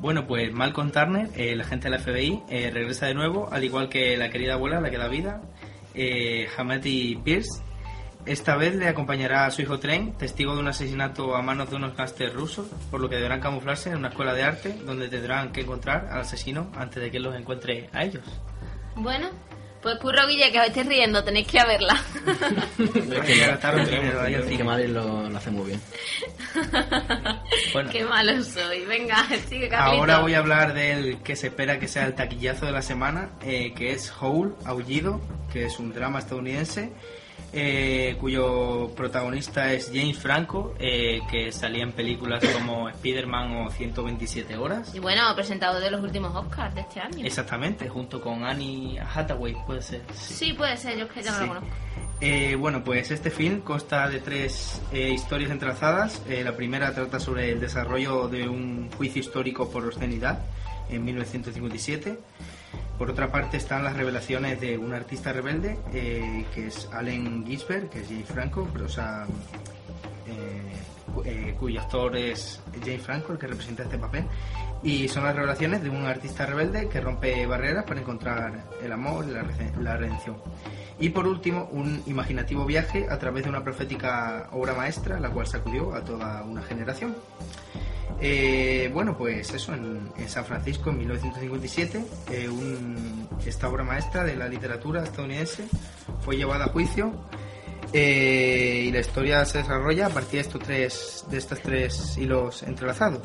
Bueno, 0.00 0.26
pues 0.26 0.52
Malcolm 0.52 0.92
Turner, 0.92 1.28
eh, 1.34 1.52
el 1.52 1.60
agente 1.60 1.90
de 1.90 1.90
la 1.90 1.98
FBI, 1.98 2.42
eh, 2.48 2.70
regresa 2.72 3.06
de 3.06 3.14
nuevo, 3.14 3.48
al 3.52 3.64
igual 3.64 3.88
que 3.88 4.16
la 4.16 4.30
querida 4.30 4.54
abuela, 4.54 4.80
la 4.80 4.90
que 4.90 4.98
da 4.98 5.08
vida, 5.08 5.42
eh, 5.94 6.46
Hamati 6.56 7.16
Pierce. 7.24 7.62
Esta 8.28 8.56
vez 8.56 8.74
le 8.74 8.88
acompañará 8.88 9.46
a 9.46 9.50
su 9.50 9.62
hijo 9.62 9.78
Tren, 9.78 10.12
testigo 10.12 10.52
de 10.54 10.60
un 10.60 10.68
asesinato 10.68 11.34
a 11.34 11.40
manos 11.40 11.70
de 11.70 11.76
unos 11.76 11.96
gángsters 11.96 12.34
rusos, 12.34 12.66
por 12.90 13.00
lo 13.00 13.08
que 13.08 13.16
deberán 13.16 13.40
camuflarse 13.40 13.88
en 13.88 13.96
una 13.96 14.08
escuela 14.08 14.34
de 14.34 14.42
arte, 14.42 14.74
donde 14.84 15.08
tendrán 15.08 15.50
que 15.50 15.62
encontrar 15.62 16.08
al 16.10 16.20
asesino 16.20 16.70
antes 16.76 17.02
de 17.02 17.10
que 17.10 17.16
él 17.16 17.22
los 17.22 17.34
encuentre 17.34 17.88
a 17.94 18.04
ellos. 18.04 18.24
Bueno, 18.96 19.30
pues 19.80 19.96
Curro 19.98 20.26
Guille, 20.26 20.52
que 20.52 20.60
os 20.60 20.66
estéis 20.66 20.86
riendo, 20.86 21.24
tenéis 21.24 21.46
que 21.46 21.56
ir 21.56 21.62
a 21.62 21.66
verla. 21.66 21.96
Es 22.78 23.20
que 23.24 23.38
ya 23.38 23.46
gastaron 23.48 23.86
dinero 23.86 24.20
ahí 24.20 24.34
al 24.34 24.44
Que. 24.44 24.62
Madrid 24.62 24.88
lo, 24.88 25.26
lo 25.30 25.36
hace 25.36 25.50
muy 25.50 25.68
bien. 25.68 25.80
Bueno. 27.72 27.90
Qué 27.90 28.04
malo 28.04 28.42
soy. 28.42 28.84
Venga, 28.84 29.24
sigue 29.48 29.68
Carlito. 29.68 30.00
Ahora 30.00 30.18
voy 30.20 30.34
a 30.34 30.38
hablar 30.38 30.74
del 30.74 31.18
que 31.22 31.36
se 31.36 31.48
espera 31.48 31.78
que 31.78 31.86
sea 31.86 32.06
el 32.06 32.14
taquillazo 32.14 32.66
de 32.66 32.72
la 32.72 32.82
semana, 32.82 33.30
eh, 33.42 33.72
que 33.74 33.92
es 33.92 34.12
Howl, 34.20 34.56
Aullido, 34.64 35.20
que 35.52 35.66
es 35.66 35.78
un 35.78 35.92
drama 35.92 36.18
estadounidense, 36.18 36.92
eh, 37.52 38.16
cuyo 38.20 38.90
protagonista 38.96 39.72
es 39.72 39.90
James 39.92 40.18
Franco, 40.18 40.74
eh, 40.78 41.20
que 41.30 41.50
salía 41.52 41.82
en 41.82 41.92
películas 41.92 42.44
como 42.54 42.88
Spider-Man 42.90 43.66
o 43.66 43.70
127 43.70 44.56
horas. 44.56 44.94
Y 44.94 44.98
bueno, 44.98 45.22
presentador 45.34 45.82
de 45.82 45.90
los 45.90 46.02
últimos 46.02 46.34
Oscars 46.34 46.74
de 46.74 46.82
este 46.82 47.00
año. 47.00 47.24
Exactamente, 47.24 47.88
junto 47.88 48.20
con 48.20 48.44
Annie 48.44 48.98
Hathaway, 49.00 49.56
puede 49.66 49.82
ser. 49.82 50.02
Sí, 50.14 50.52
puede 50.52 50.76
ser, 50.76 50.98
yo 50.98 51.04
es 51.06 51.12
que 51.12 51.22
ya 51.22 51.30
no 51.32 51.36
Sí. 51.38 51.42
lo 51.42 51.48
conozco. 51.54 51.70
Eh, 52.20 52.56
bueno, 52.56 52.82
pues 52.82 53.12
este 53.12 53.30
film 53.30 53.60
consta 53.60 54.08
de 54.08 54.18
tres 54.18 54.82
eh, 54.92 55.10
historias 55.10 55.52
entrelazadas. 55.52 56.20
Eh, 56.28 56.42
la 56.42 56.56
primera 56.56 56.92
trata 56.92 57.20
sobre 57.20 57.52
el 57.52 57.60
desarrollo 57.60 58.26
de 58.28 58.48
un 58.48 58.90
juicio 58.96 59.20
histórico 59.20 59.70
por 59.70 59.84
obscenidad 59.86 60.40
en 60.90 61.04
1957. 61.04 62.18
Por 62.98 63.10
otra 63.10 63.30
parte 63.30 63.56
están 63.56 63.84
las 63.84 63.96
revelaciones 63.96 64.60
de 64.60 64.76
un 64.76 64.92
artista 64.92 65.32
rebelde, 65.32 65.78
eh, 65.92 66.44
que 66.52 66.66
es 66.66 66.88
Allen 66.92 67.46
Ginsberg, 67.46 67.88
que 67.88 68.00
es 68.00 68.08
James 68.08 68.26
Franco, 68.26 68.68
pero, 68.72 68.86
o 68.86 68.88
sea, 68.88 69.24
eh, 70.26 70.72
eh, 71.24 71.54
cuyo 71.58 71.80
actor 71.80 72.16
es 72.16 72.60
James 72.84 73.02
Franco, 73.02 73.32
el 73.32 73.38
que 73.38 73.46
representa 73.46 73.84
este 73.84 73.98
papel. 73.98 74.24
Y 74.82 75.06
son 75.06 75.22
las 75.24 75.34
revelaciones 75.34 75.80
de 75.82 75.90
un 75.90 76.06
artista 76.06 76.44
rebelde 76.44 76.88
que 76.88 77.00
rompe 77.00 77.46
barreras 77.46 77.84
para 77.84 78.00
encontrar 78.00 78.64
el 78.82 78.90
amor 78.90 79.26
y 79.28 79.80
la 79.80 79.96
redención. 79.96 80.36
Y 80.98 81.10
por 81.10 81.28
último, 81.28 81.68
un 81.70 82.02
imaginativo 82.06 82.66
viaje 82.66 83.06
a 83.08 83.18
través 83.18 83.44
de 83.44 83.50
una 83.50 83.62
profética 83.62 84.48
obra 84.50 84.74
maestra, 84.74 85.20
la 85.20 85.30
cual 85.30 85.46
sacudió 85.46 85.94
a 85.94 86.02
toda 86.02 86.42
una 86.42 86.62
generación. 86.62 87.14
Eh, 88.20 88.90
bueno, 88.92 89.16
pues 89.16 89.52
eso, 89.54 89.74
en, 89.74 90.10
San 90.26 90.44
Francisco 90.44 90.90
en 90.90 90.98
1957, 90.98 92.04
eh, 92.32 92.48
esta 93.46 93.68
obra 93.68 93.84
maestra 93.84 94.24
de 94.24 94.34
la 94.36 94.48
literatura 94.48 95.04
estadounidense 95.04 95.66
fue 96.20 96.36
llevada 96.36 96.64
a 96.64 96.68
juicio 96.68 97.12
eh, 97.92 98.84
y 98.86 98.90
la 98.90 99.00
historia 99.00 99.44
se 99.44 99.58
desarrolla 99.58 100.06
a 100.06 100.10
partir 100.10 100.32
de 100.32 100.40
estos 100.40 100.62
tres, 100.62 101.24
de 101.30 101.38
estos 101.38 101.60
tres 101.60 102.18
hilos 102.18 102.62
entrelazados. 102.64 103.22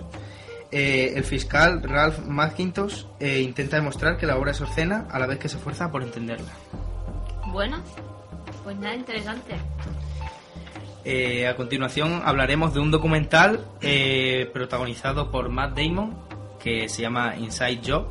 El 0.72 1.24
fiscal 1.24 1.84
Ralph 1.84 2.18
McIntosh 2.26 3.06
intenta 3.20 3.76
demostrar 3.76 4.18
que 4.18 4.26
la 4.26 4.38
obra 4.38 4.52
es 4.52 4.62
obscena 4.62 5.08
a 5.12 5.20
la 5.20 5.28
vez 5.28 5.38
que 5.38 5.48
se 5.48 5.58
esfuerza 5.58 5.92
por 5.92 6.02
entenderla. 6.02 6.52
Bueno, 7.52 7.84
pues 8.64 8.76
nada, 8.78 8.96
interesante. 8.96 9.54
Eh, 11.06 11.48
a 11.48 11.56
continuación 11.56 12.22
hablaremos 12.24 12.74
de 12.74 12.80
un 12.80 12.90
documental 12.90 13.60
eh, 13.82 14.50
protagonizado 14.54 15.32
por 15.32 15.50
Matt 15.50 15.78
Damon 15.78 16.16
que 16.62 16.88
se 16.88 17.02
llama 17.02 17.36
Inside 17.36 17.82
Job. 17.86 18.08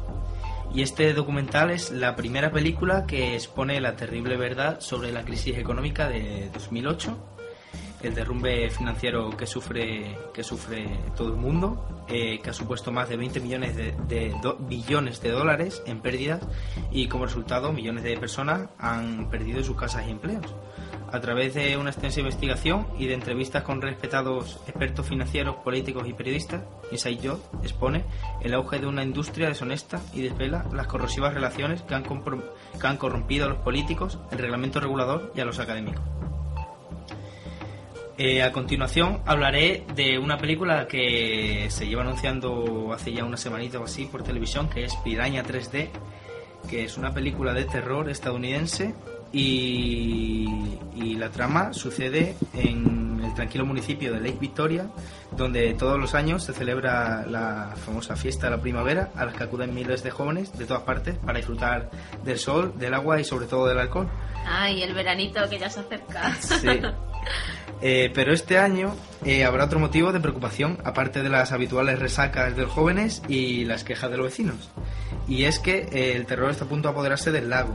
Y 0.74 0.83
este 0.83 1.12
documental 1.12 1.70
es 1.70 1.90
la 1.90 2.16
primera 2.16 2.50
película 2.50 3.07
que 3.07 3.35
expone 3.35 3.81
la 3.81 3.96
terrible 3.96 4.37
verdad 4.37 4.81
sobre 4.81 5.12
la 5.12 5.22
crisis 5.22 5.57
económica 5.59 6.09
de 6.09 6.50
2008 6.52 7.31
el 8.08 8.14
derrumbe 8.14 8.68
financiero 8.70 9.30
que 9.36 9.46
sufre 9.46 10.16
que 10.34 10.42
sufre 10.42 10.86
todo 11.16 11.28
el 11.28 11.36
mundo 11.36 12.04
eh, 12.08 12.40
que 12.42 12.50
ha 12.50 12.52
supuesto 12.52 12.90
más 12.92 13.08
de 13.08 13.16
20 13.16 13.40
millones 13.40 13.76
de, 13.76 13.92
de 14.08 14.34
do- 14.42 14.56
billones 14.60 15.20
de 15.22 15.30
dólares 15.30 15.82
en 15.86 16.00
pérdidas 16.00 16.40
y 16.90 17.08
como 17.08 17.26
resultado 17.26 17.72
millones 17.72 18.04
de 18.04 18.16
personas 18.16 18.68
han 18.78 19.28
perdido 19.30 19.62
sus 19.62 19.76
casas 19.76 20.06
y 20.06 20.10
empleos 20.10 20.46
a 21.12 21.20
través 21.20 21.52
de 21.52 21.76
una 21.76 21.90
extensa 21.90 22.20
investigación 22.20 22.86
y 22.98 23.06
de 23.06 23.12
entrevistas 23.12 23.64
con 23.64 23.82
respetados 23.82 24.58
expertos 24.66 25.06
financieros, 25.06 25.56
políticos 25.56 26.08
y 26.08 26.14
periodistas, 26.14 26.62
Inside 26.90 27.28
Job 27.28 27.38
expone 27.62 28.04
el 28.40 28.54
auge 28.54 28.78
de 28.78 28.86
una 28.86 29.02
industria 29.02 29.48
deshonesta 29.48 30.00
y 30.14 30.22
desvela 30.22 30.64
las 30.72 30.86
corrosivas 30.86 31.34
relaciones 31.34 31.82
que 31.82 31.94
han, 31.94 32.02
que 32.04 32.86
han 32.86 32.96
corrompido 32.96 33.44
a 33.44 33.50
los 33.50 33.58
políticos, 33.58 34.18
el 34.30 34.38
reglamento 34.38 34.80
regulador 34.80 35.30
y 35.36 35.40
a 35.40 35.44
los 35.44 35.58
académicos. 35.58 36.00
Eh, 38.18 38.42
a 38.42 38.53
continuación 38.53 39.22
hablaré 39.25 39.85
de 39.94 40.18
una 40.18 40.37
película 40.37 40.87
que 40.87 41.66
se 41.70 41.87
lleva 41.87 42.03
anunciando 42.03 42.92
hace 42.92 43.12
ya 43.12 43.25
una 43.25 43.38
semanita 43.38 43.81
o 43.81 43.85
así 43.85 44.05
por 44.05 44.22
televisión, 44.22 44.68
que 44.68 44.85
es 44.85 44.94
Piraña 44.96 45.42
3D, 45.42 45.88
que 46.68 46.85
es 46.85 46.98
una 46.98 47.12
película 47.12 47.55
de 47.55 47.64
terror 47.64 48.11
estadounidense 48.11 48.94
y, 49.33 50.46
y 50.94 51.14
la 51.14 51.31
trama 51.31 51.72
sucede 51.72 52.37
en 52.55 53.22
el 53.25 53.35
tranquilo 53.35 53.64
municipio 53.64 54.12
de 54.12 54.20
Lake 54.20 54.38
Victoria, 54.38 54.90
donde 55.31 55.72
todos 55.75 55.98
los 55.98 56.14
años 56.14 56.44
se 56.44 56.53
celebra 56.53 57.25
la 57.27 57.75
famosa 57.77 58.14
fiesta 58.14 58.48
de 58.48 58.57
la 58.57 58.62
primavera, 58.62 59.11
a 59.16 59.25
las 59.25 59.35
que 59.35 59.44
acuden 59.44 59.75
miles 59.75 60.03
de 60.03 60.11
jóvenes 60.11 60.57
de 60.59 60.66
todas 60.66 60.83
partes 60.83 61.16
para 61.16 61.38
disfrutar 61.38 61.90
del 62.25 62.38
sol, 62.38 62.75
del 62.77 62.92
agua 62.92 63.20
y 63.20 63.25
sobre 63.25 63.46
todo 63.46 63.66
del 63.66 63.79
alcohol. 63.79 64.09
Ay, 64.46 64.83
el 64.83 64.92
veranito 64.92 65.40
que 65.48 65.59
ya 65.59 65.70
se 65.70 65.81
acerca. 65.81 66.35
Sí. 66.35 66.68
Eh, 67.85 68.12
pero 68.14 68.32
este 68.32 68.58
año 68.58 68.94
eh, 69.24 69.44
habrá 69.44 69.64
otro 69.64 69.80
motivo 69.80 70.12
de 70.12 70.20
preocupación, 70.20 70.78
aparte 70.85 71.22
de 71.22 71.28
las 71.28 71.50
habituales 71.50 71.98
resacas 71.98 72.54
de 72.54 72.62
los 72.62 72.70
jóvenes 72.70 73.22
y 73.28 73.64
las 73.64 73.82
quejas 73.82 74.11
de 74.11 74.16
los 74.16 74.26
vecinos. 74.26 74.70
Y 75.26 75.44
es 75.44 75.58
que 75.58 75.88
eh, 75.92 76.14
el 76.16 76.26
terror 76.26 76.50
está 76.50 76.64
a 76.64 76.68
punto 76.68 76.88
de 76.88 76.92
apoderarse 76.92 77.32
del 77.32 77.50
lago. 77.50 77.74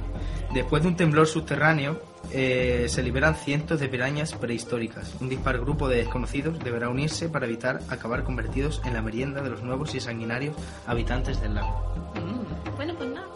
Después 0.53 0.81
de 0.81 0.89
un 0.89 0.95
temblor 0.95 1.27
subterráneo, 1.27 2.01
se 2.29 3.03
liberan 3.03 3.36
cientos 3.36 3.79
de 3.79 3.88
pirañas 3.88 4.33
prehistóricas. 4.33 5.13
Un 5.21 5.29
dispar 5.29 5.60
grupo 5.60 5.88
de 5.88 5.97
desconocidos 5.97 6.60
deberá 6.60 6.89
unirse 6.89 7.29
para 7.29 7.45
evitar 7.45 7.79
acabar 7.89 8.23
convertidos 8.23 8.81
en 8.86 8.93
la 8.93 9.01
merienda 9.01 9.41
de 9.41 9.49
los 9.49 9.62
nuevos 9.62 9.93
y 9.95 9.99
sanguinarios 9.99 10.55
habitantes 10.88 11.39
del 11.41 11.55
lago. 11.55 12.12
Mm, 12.15 12.75
Bueno, 12.75 12.95
pues 12.97 13.10
nada. 13.10 13.27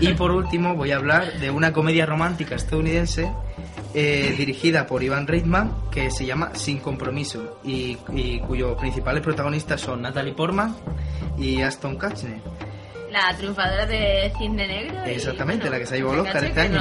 Y 0.00 0.14
por 0.14 0.30
último 0.30 0.74
voy 0.74 0.92
a 0.92 0.96
hablar 0.96 1.40
de 1.40 1.50
una 1.50 1.72
comedia 1.72 2.06
romántica 2.06 2.54
estadounidense 2.54 3.30
eh, 3.94 4.34
dirigida 4.36 4.86
por 4.86 5.02
Ivan 5.02 5.26
Reitman 5.26 5.90
que 5.90 6.10
se 6.10 6.24
llama 6.24 6.54
Sin 6.54 6.78
Compromiso 6.78 7.58
y, 7.64 7.98
y 8.14 8.40
cuyos 8.40 8.78
principales 8.78 9.22
protagonistas 9.22 9.80
son 9.80 10.02
Natalie 10.02 10.32
Portman 10.34 10.74
y 11.38 11.60
Aston 11.62 11.96
Kutcher. 11.98 12.40
La 13.10 13.36
triunfadora 13.36 13.84
de 13.84 14.32
Cisne 14.38 14.66
Negro. 14.66 15.06
y, 15.06 15.10
Exactamente, 15.10 15.64
bueno, 15.64 15.72
la 15.76 15.78
que 15.80 15.86
se 15.86 15.94
ha 15.94 15.98
llevado 15.98 16.14
el 16.14 16.20
Oscar 16.20 16.44
este 16.44 16.54
que 16.54 16.60
año. 16.60 16.80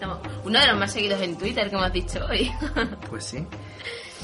no 0.00 0.20
Uno 0.44 0.58
de 0.60 0.66
los 0.66 0.76
más 0.76 0.92
seguidos 0.92 1.20
en 1.22 1.38
Twitter, 1.38 1.70
como 1.70 1.84
has 1.84 1.92
dicho 1.92 2.18
hoy. 2.28 2.50
Pues 3.08 3.24
sí. 3.24 3.46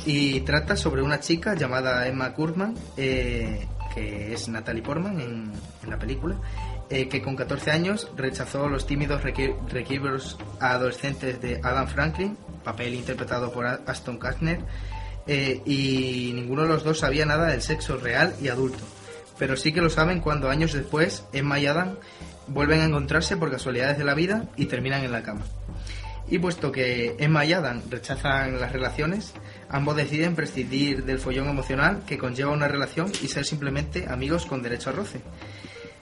Y 0.05 0.41
trata 0.41 0.77
sobre 0.77 1.03
una 1.03 1.21
chica 1.21 1.55
llamada 1.55 2.07
Emma 2.07 2.33
Kurman, 2.33 2.75
eh, 2.97 3.67
que 3.95 4.33
es 4.35 4.49
Natalie 4.49 4.83
Portman 4.83 5.21
en, 5.21 5.53
en 5.85 5.91
la 5.91 5.99
película, 5.99 6.37
eh, 6.91 7.09
que 7.09 7.23
con 7.23 7.37
14 7.37 7.71
años 7.71 8.11
rechazó 8.17 8.69
los 8.69 8.87
tímidos 8.87 9.23
requi- 9.23 9.57
requisitos 9.69 10.39
adolescentes 10.61 11.41
de 11.41 11.61
Adam 11.63 11.89
Franklin, 11.89 12.37
papel 12.65 12.95
interpretado 12.95 13.53
por 13.53 13.67
Aston 13.67 14.19
Kutcher, 14.19 14.61
eh, 15.27 15.61
y 15.67 16.33
ninguno 16.35 16.63
de 16.63 16.69
los 16.69 16.85
dos 16.85 17.01
sabía 17.01 17.27
nada 17.27 17.49
del 17.49 17.63
sexo 17.63 17.97
real 17.97 18.35
y 18.41 18.49
adulto. 18.49 18.85
Pero 19.39 19.57
sí 19.57 19.73
que 19.73 19.81
lo 19.83 19.91
saben 19.91 20.21
cuando 20.21 20.49
años 20.49 20.73
después 20.73 21.25
Emma 21.33 21.59
y 21.59 21.67
Adam 21.67 21.97
vuelven 22.49 22.81
a 22.81 22.85
encontrarse 22.85 23.37
por 23.37 23.51
casualidades 23.51 23.99
de 23.99 24.05
la 24.05 24.15
vida 24.15 24.45
y 24.57 24.67
terminan 24.67 25.05
en 25.05 25.13
la 25.13 25.23
cama. 25.23 25.43
Y 26.29 26.39
puesto 26.39 26.73
que 26.73 27.15
Emma 27.19 27.45
y 27.45 27.53
Adam 27.53 27.83
rechazan 27.91 28.59
las 28.61 28.73
relaciones, 28.73 29.33
ambos 29.69 29.95
deciden 29.97 30.35
prescindir 30.35 31.05
del 31.05 31.19
follón 31.21 31.49
emocional 31.49 32.03
que 32.07 32.19
conlleva 32.19 32.51
una 32.53 32.67
relación 32.67 33.13
y 33.23 33.29
ser 33.29 33.45
simplemente 33.45 34.07
amigos 34.09 34.47
con 34.47 34.63
derecho 34.63 34.91
a 34.91 34.93
roce. 34.95 35.21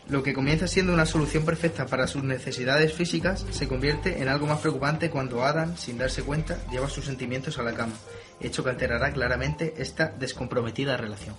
Lo 0.09 0.23
que 0.23 0.35
comienza 0.35 0.69
siendo 0.69 0.93
una 0.93 1.07
solución 1.07 1.47
perfecta 1.47 1.87
para 1.87 2.07
sus 2.07 2.23
necesidades 2.23 2.93
físicas 2.93 3.47
se 3.51 3.67
convierte 3.67 4.21
en 4.21 4.29
algo 4.29 4.47
más 4.47 4.61
preocupante 4.61 5.09
cuando 5.11 5.45
Adam, 5.45 5.77
sin 5.79 5.97
darse 5.97 6.23
cuenta, 6.23 6.59
lleva 6.71 6.91
sus 6.91 7.07
sentimientos 7.07 7.59
a 7.59 7.63
la 7.63 7.73
cama, 7.73 7.95
hecho 8.41 8.63
que 8.63 8.71
alterará 8.71 9.13
claramente 9.13 9.75
esta 9.79 10.09
descomprometida 10.09 10.99
relación. 10.99 11.35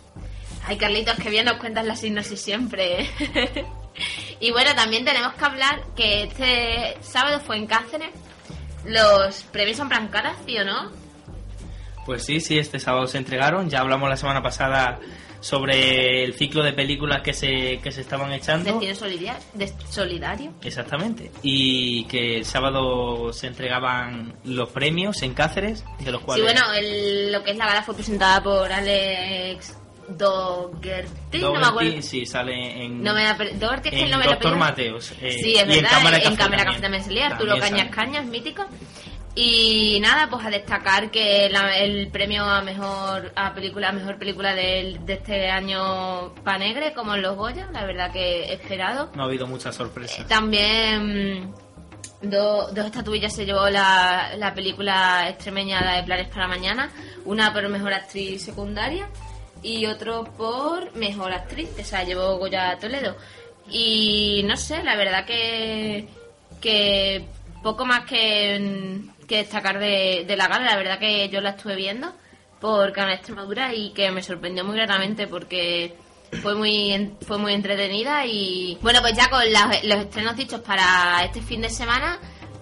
Ay, 0.67 0.77
Carlitos, 0.77 1.15
que 1.17 1.29
bien 1.29 1.45
nos 1.45 1.57
cuentas 1.57 1.85
la 1.85 1.95
sinopsis 1.95 2.41
siempre. 2.41 3.03
¿eh? 3.03 3.65
y 4.39 4.51
bueno, 4.51 4.73
también 4.75 5.05
tenemos 5.05 5.35
que 5.35 5.45
hablar 5.45 5.83
que 5.95 6.23
este 6.23 6.97
sábado 7.01 7.39
fue 7.39 7.57
en 7.57 7.67
Cáceres. 7.67 8.09
Los 8.83 9.43
premios 9.43 9.77
son 9.77 9.89
Brancaras, 9.89 10.37
¿sí 10.45 10.57
o 10.57 10.65
no? 10.65 10.91
Pues 12.05 12.25
sí, 12.25 12.39
sí, 12.39 12.57
este 12.57 12.79
sábado 12.79 13.05
se 13.05 13.19
entregaron. 13.19 13.69
Ya 13.69 13.79
hablamos 13.81 14.09
la 14.09 14.17
semana 14.17 14.41
pasada 14.41 14.99
sobre 15.45 16.23
el 16.23 16.33
ciclo 16.33 16.63
de 16.63 16.73
películas 16.73 17.21
que 17.21 17.31
se, 17.31 17.79
que 17.83 17.91
se 17.91 18.01
estaban 18.01 18.33
echando. 18.33 18.71
Destino 18.71 18.95
solidario. 18.95 19.43
de- 19.53 19.73
solidario. 19.87 20.53
Exactamente. 20.63 21.29
Y 21.43 22.05
que 22.05 22.37
el 22.37 22.45
sábado 22.45 23.31
se 23.31 23.45
entregaban 23.45 24.33
los 24.43 24.69
premios 24.69 25.21
en 25.21 25.35
Cáceres, 25.35 25.85
de 25.99 26.11
los 26.11 26.21
Sí, 26.21 26.25
cuales... 26.25 26.45
bueno, 26.45 26.73
el- 26.73 27.31
lo 27.31 27.43
que 27.43 27.51
es 27.51 27.57
la 27.57 27.67
gala 27.67 27.83
fue 27.83 27.93
presentada 27.93 28.41
por 28.41 28.71
Alex 28.71 29.77
Dougherty, 30.09 31.39
no 31.39 31.53
me 31.53 31.65
acuerdo. 31.65 32.01
sí, 32.01 32.25
sale 32.25 32.83
en... 32.83 33.03
No 33.03 33.13
me 33.13 33.23
es 33.29 33.39
en 33.39 33.99
el 33.99 34.11
nombre 34.11 34.29
Doctor 34.29 34.55
Mateos. 34.57 35.11
eh, 35.21 35.31
Sí, 35.43 35.55
es 35.57 35.63
y 35.63 35.67
verdad, 35.67 35.75
en 35.77 35.85
Cámara 35.85 36.17
Café 36.23 36.35
Cámara 36.37 36.39
también. 36.57 36.65
Café 36.65 36.81
también 36.81 37.03
salía, 37.03 37.27
Arturo 37.27 37.51
También 37.59 37.71
Cañas. 37.89 37.95
Cañas, 37.95 38.25
mítico. 38.25 38.65
Y 39.37 39.99
nada, 39.99 40.29
pues 40.29 40.45
a 40.45 40.49
destacar 40.49 41.11
que 41.11 41.49
la- 41.49 41.77
el 41.77 42.07
premio 42.07 42.43
a 42.45 42.61
mejor 42.61 43.33
a 43.35 43.53
película, 43.53 43.89
a 43.89 43.91
mejor 43.91 44.17
película 44.17 44.55
del- 44.55 45.05
de, 45.05 45.13
este 45.15 45.49
año 45.49 46.33
Panegre, 46.43 46.93
como 46.93 47.15
en 47.15 47.21
los 47.21 47.35
Goya, 47.35 47.67
la 47.73 47.85
verdad 47.85 48.11
que 48.13 48.53
esperado. 48.53 49.11
No 49.13 49.23
ha 49.23 49.25
habido 49.25 49.45
muchas 49.45 49.75
sorpresas. 49.75 50.25
También 50.27 51.41
mm, 51.41 51.53
do- 52.29 52.69
dos 52.71 52.85
estatuillas 52.85 53.35
se 53.35 53.45
llevó 53.45 53.69
la, 53.69 54.31
la 54.37 54.53
película 54.53 55.27
extremeña 55.29 55.81
la 55.83 55.95
de 55.97 56.03
Planes 56.03 56.29
para 56.29 56.47
Mañana, 56.47 56.89
una 57.25 57.51
por 57.51 57.67
mejor 57.67 57.91
actriz 57.93 58.41
secundaria 58.41 59.09
y 59.61 59.85
otro 59.85 60.23
por 60.37 60.95
mejor 60.95 61.33
actriz, 61.33 61.67
que 61.75 61.83
se 61.83 61.95
la 61.97 62.03
llevó 62.05 62.37
Goya 62.37 62.77
Toledo. 62.79 63.17
Y 63.69 64.43
no 64.45 64.55
sé, 64.55 64.81
la 64.81 64.95
verdad 64.95 65.25
que, 65.25 66.07
que 66.61 67.25
poco 67.63 67.83
más 67.83 68.05
que, 68.05 69.01
que 69.27 69.37
destacar 69.37 69.79
de, 69.79 70.23
de 70.27 70.35
la 70.37 70.47
gala, 70.47 70.65
la 70.71 70.77
verdad 70.77 70.99
que 70.99 71.27
yo 71.29 71.41
la 71.41 71.51
estuve 71.51 71.75
viendo 71.75 72.13
por 72.61 72.91
Canal 72.93 73.13
Extremadura 73.15 73.73
y 73.73 73.91
que 73.91 74.11
me 74.11 74.21
sorprendió 74.23 74.63
muy 74.63 74.75
gratamente 74.75 75.27
porque 75.27 75.95
fue 76.41 76.55
muy 76.55 76.91
en- 76.93 77.17
fue 77.25 77.37
muy 77.37 77.53
entretenida 77.53 78.25
y 78.25 78.77
bueno 78.81 78.99
pues 79.01 79.13
ya 79.15 79.29
con 79.29 79.41
las- 79.51 79.83
los 79.83 79.97
estrenos 79.99 80.35
dichos 80.35 80.61
para 80.61 81.23
este 81.23 81.41
fin 81.41 81.61
de 81.61 81.69
semana 81.69 82.17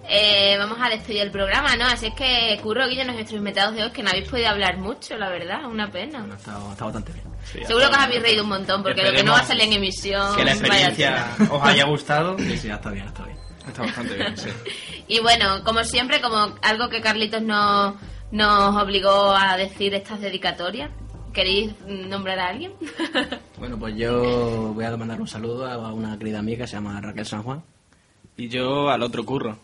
eh, 0.10 0.58
vamos 0.60 0.78
a 0.82 0.89
despedir 0.89 1.21
el 1.21 1.32
programa 1.32 1.76
no 1.78 1.86
así 1.86 2.08
es 2.08 2.13
que 2.13 2.60
Curro 2.62 2.88
Guillo 2.88 3.06
nuestros 3.06 3.32
invitados 3.39 3.73
de 3.76 3.84
hoy 3.84 3.91
que 3.91 4.04
no 4.04 4.10
habéis 4.10 4.28
podido 4.28 4.49
hablar 4.49 4.78
mucho 4.78 5.17
la 5.17 5.30
verdad 5.30 5.65
una 5.65 5.89
pena 5.89 6.26
Está, 6.38 6.58
está 6.71 6.84
bastante 6.86 7.13
bien. 7.13 7.65
seguro 7.65 7.89
que 7.89 7.95
os 7.95 8.04
habéis 8.04 8.21
reído 8.21 8.43
un 8.43 8.49
montón 8.49 8.84
porque 8.84 9.02
lo 9.04 9.12
que 9.13 9.23
no 9.23 9.32
va 9.32 9.39
a 9.39 9.45
salir 9.45 9.63
en 9.63 9.73
emisión 9.73 10.36
Que 10.36 10.43
la 10.43 10.52
experiencia 10.52 11.28
os 11.49 11.63
haya 11.63 11.86
gustado. 11.86 12.38
Sí, 12.38 12.58
sí, 12.58 12.67
ya 12.67 12.76
está 12.76 12.89
bien, 12.91 13.08
está 13.08 13.23
bien. 13.23 13.38
Está 13.67 13.84
bastante 13.84 14.15
bien, 14.15 14.38
sí. 14.38 14.49
Y 15.08 15.19
bueno, 15.19 15.63
como 15.63 15.84
siempre, 15.84 16.21
como 16.21 16.56
algo 16.62 16.89
que 16.89 17.02
Carlitos 17.02 17.41
nos, 17.41 17.95
nos 18.32 18.82
obligó 18.82 19.34
a 19.36 19.58
decir 19.58 19.93
estas 19.93 20.21
dedicatorias, 20.21 20.89
¿queréis 21.34 21.73
nombrar 21.86 22.39
a 22.39 22.47
alguien? 22.49 22.73
Bueno, 23.58 23.80
pues 23.80 23.95
yo 23.95 24.73
voy 24.73 24.84
a 24.84 24.97
mandar 24.97 25.21
un 25.21 25.28
saludo 25.28 25.65
a 25.65 25.93
una 25.93 26.17
querida 26.17 26.39
amiga 26.39 26.65
que 26.65 26.67
se 26.67 26.76
llama 26.76 26.99
Raquel 26.99 27.26
San 27.26 27.43
Juan. 27.43 27.63
Y 28.36 28.49
yo 28.49 28.89
al 28.89 29.02
otro 29.04 29.23
curro. 29.23 29.58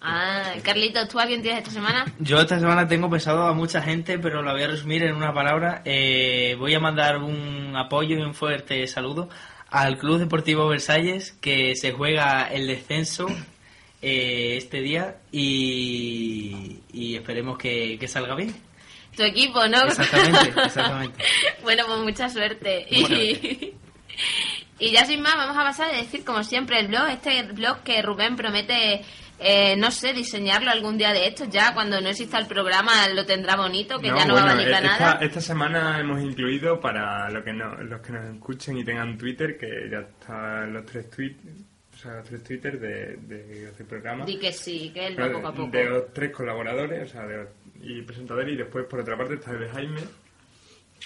ah, 0.00 0.52
Carlitos, 0.62 1.08
¿tú 1.08 1.20
a 1.20 1.26
quién 1.26 1.42
tienes 1.42 1.58
esta 1.58 1.72
semana? 1.72 2.06
Yo 2.20 2.40
esta 2.40 2.58
semana 2.58 2.88
tengo 2.88 3.10
pensado 3.10 3.46
a 3.46 3.52
mucha 3.52 3.82
gente, 3.82 4.18
pero 4.18 4.40
la 4.42 4.52
voy 4.52 4.62
a 4.62 4.68
resumir 4.68 5.02
en 5.02 5.14
una 5.14 5.34
palabra. 5.34 5.82
Eh, 5.84 6.56
voy 6.58 6.72
a 6.74 6.80
mandar 6.80 7.18
un 7.18 7.74
apoyo 7.76 8.16
y 8.16 8.22
un 8.22 8.32
fuerte 8.34 8.86
saludo 8.86 9.28
al 9.72 9.96
Club 9.98 10.18
Deportivo 10.18 10.68
Versalles, 10.68 11.32
que 11.40 11.74
se 11.76 11.92
juega 11.92 12.44
el 12.52 12.66
descenso 12.66 13.26
eh, 14.02 14.56
este 14.58 14.82
día 14.82 15.16
y, 15.32 16.80
y 16.92 17.16
esperemos 17.16 17.56
que, 17.56 17.98
que 17.98 18.06
salga 18.06 18.34
bien. 18.34 18.54
Tu 19.16 19.22
equipo, 19.22 19.66
¿no? 19.68 19.82
Exactamente, 19.82 20.52
exactamente. 20.64 21.24
bueno, 21.62 21.84
pues 21.86 22.00
mucha 22.00 22.28
suerte. 22.28 22.86
Y, 22.90 23.74
y 24.78 24.90
ya 24.90 25.06
sin 25.06 25.22
más, 25.22 25.36
vamos 25.36 25.56
a 25.56 25.64
pasar 25.64 25.94
a 25.94 25.96
decir, 25.96 26.22
como 26.22 26.44
siempre, 26.44 26.78
el 26.78 26.88
blog, 26.88 27.08
este 27.08 27.42
blog 27.44 27.82
que 27.82 28.02
Rubén 28.02 28.36
promete, 28.36 29.02
eh, 29.42 29.76
no 29.76 29.90
sé, 29.90 30.12
diseñarlo 30.12 30.70
algún 30.70 30.96
día 30.98 31.12
de 31.12 31.26
estos. 31.26 31.48
Ya 31.50 31.74
cuando 31.74 32.00
no 32.00 32.08
exista 32.08 32.38
el 32.38 32.46
programa 32.46 33.08
lo 33.08 33.24
tendrá 33.26 33.56
bonito, 33.56 33.98
que 33.98 34.08
ya 34.08 34.24
no 34.24 34.34
va 34.34 34.42
a 34.42 34.46
valer 34.54 34.68
eh, 34.68 34.72
para 34.72 34.86
esta, 34.92 35.04
nada. 35.14 35.18
esta 35.24 35.40
semana 35.40 35.98
hemos 36.00 36.20
incluido 36.22 36.80
para 36.80 37.28
lo 37.30 37.42
que 37.44 37.52
no, 37.52 37.74
los 37.82 38.00
que 38.00 38.12
nos 38.12 38.24
escuchen 38.34 38.78
y 38.78 38.84
tengan 38.84 39.16
Twitter, 39.18 39.56
que 39.58 39.66
ya 39.90 39.98
están 40.00 40.72
los 40.72 40.86
tres 40.86 41.10
tweets, 41.10 41.38
o 41.94 41.96
sea, 41.96 42.14
los 42.14 42.24
tres 42.28 42.42
Twitter 42.44 42.78
de, 42.80 43.16
de 43.16 43.64
este 43.68 43.84
programa. 43.84 44.24
Di 44.24 44.38
que 44.38 44.52
sí, 44.52 44.90
que 44.94 45.06
él 45.08 45.16
poco 45.16 45.46
a 45.46 45.52
poco. 45.54 45.70
De 45.70 45.84
los 45.84 46.12
tres 46.12 46.30
colaboradores, 46.32 47.08
o 47.08 47.12
sea, 47.12 47.22
de, 47.26 47.46
y 47.82 48.02
presentadores, 48.02 48.52
y 48.52 48.56
después 48.56 48.84
por 48.86 49.00
otra 49.00 49.16
parte 49.16 49.34
está 49.34 49.50
el 49.52 49.60
de 49.60 49.68
Jaime. 49.68 50.00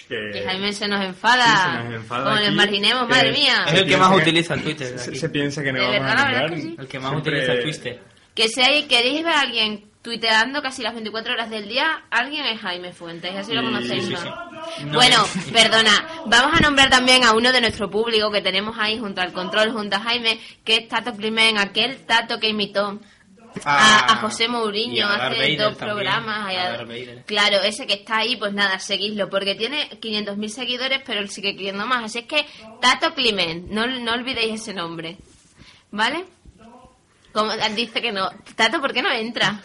Que, 0.07 0.29
Que 0.31 0.43
Jaime 0.45 0.71
se 0.73 0.87
nos 0.87 1.03
enfada. 1.03 1.43
Sí, 1.43 1.77
se 1.79 1.83
nos 1.85 1.93
enfada 1.95 2.23
Como 2.25 2.35
le 2.35 2.45
aquí, 2.47 2.55
marginemos, 2.55 3.09
madre 3.09 3.31
mía. 3.31 3.65
Es 3.67 3.73
el 3.81 3.87
que 3.87 3.97
más 3.97 4.15
utiliza 4.15 4.53
el 4.53 4.61
Twitter 4.63 4.99
Se, 4.99 5.29
piensa 5.29 5.63
que 5.63 5.73
no 5.73 5.79
vamos 5.79 5.93
verdad, 5.93 6.11
a 6.11 6.23
nombrar. 6.23 6.45
es 6.45 6.51
que 6.51 6.61
sí. 6.61 6.75
El 6.77 6.87
que 6.87 6.99
más 6.99 7.09
Siempre- 7.09 7.31
utiliza 7.31 7.53
el 7.53 7.63
Twitter. 7.63 7.99
Que 8.37 8.47
si 8.47 8.61
hay, 8.61 8.83
queréis 8.83 9.23
ver 9.23 9.33
a 9.33 9.41
alguien 9.41 9.89
tuiteando 10.01 10.61
casi 10.61 10.81
las 10.83 10.93
24 10.93 11.33
horas 11.33 11.49
del 11.49 11.67
día, 11.67 12.05
alguien 12.11 12.45
es 12.45 12.61
Jaime 12.61 12.93
Fuentes, 12.93 13.35
así 13.35 13.51
lo 13.53 13.59
Sí, 13.61 13.65
conocéis, 13.65 14.05
sí, 14.05 14.13
¿no? 14.13 14.19
sí. 14.21 14.83
No, 14.85 14.93
bueno, 14.93 15.17
no. 15.17 15.51
perdona, 15.53 16.07
vamos 16.27 16.57
a 16.57 16.61
nombrar 16.61 16.89
también 16.89 17.25
a 17.25 17.33
uno 17.33 17.51
de 17.51 17.59
nuestro 17.59 17.89
público 17.89 18.31
que 18.31 18.41
tenemos 18.41 18.77
ahí 18.79 18.97
junto 18.99 19.19
al 19.19 19.33
control, 19.33 19.73
junto 19.73 19.97
a 19.97 19.99
Jaime, 19.99 20.39
que 20.63 20.77
es 20.77 20.87
Tato 20.87 21.13
Climen, 21.13 21.57
aquel 21.57 22.05
Tato 22.05 22.39
que 22.39 22.47
imitó 22.47 23.01
a, 23.65 24.13
a 24.13 24.15
José 24.17 24.47
Mourinho 24.47 25.07
a 25.07 25.15
hace 25.15 25.39
Vader 25.39 25.57
dos 25.57 25.77
también, 25.77 25.95
programas. 25.95 26.55
a. 26.55 27.23
Claro, 27.25 27.61
ese 27.63 27.85
que 27.87 27.95
está 27.95 28.19
ahí, 28.19 28.37
pues 28.37 28.53
nada, 28.53 28.79
seguidlo, 28.79 29.29
porque 29.29 29.55
tiene 29.55 29.89
500.000 29.99 30.47
seguidores, 30.47 31.01
pero 31.05 31.19
él 31.19 31.29
sigue 31.29 31.55
queriendo 31.55 31.85
más. 31.85 32.05
Así 32.05 32.19
es 32.19 32.25
que, 32.27 32.45
Tato 32.79 33.13
Climent, 33.13 33.67
no, 33.71 33.87
no 33.87 34.13
olvidéis 34.13 34.61
ese 34.61 34.73
nombre. 34.73 35.17
¿Vale? 35.89 36.25
Como, 37.37 37.53
dice 37.75 38.01
que 38.01 38.11
no. 38.11 38.31
Tato, 38.55 38.81
¿por 38.81 38.93
qué 38.93 39.03
no 39.03 39.11
entra? 39.11 39.61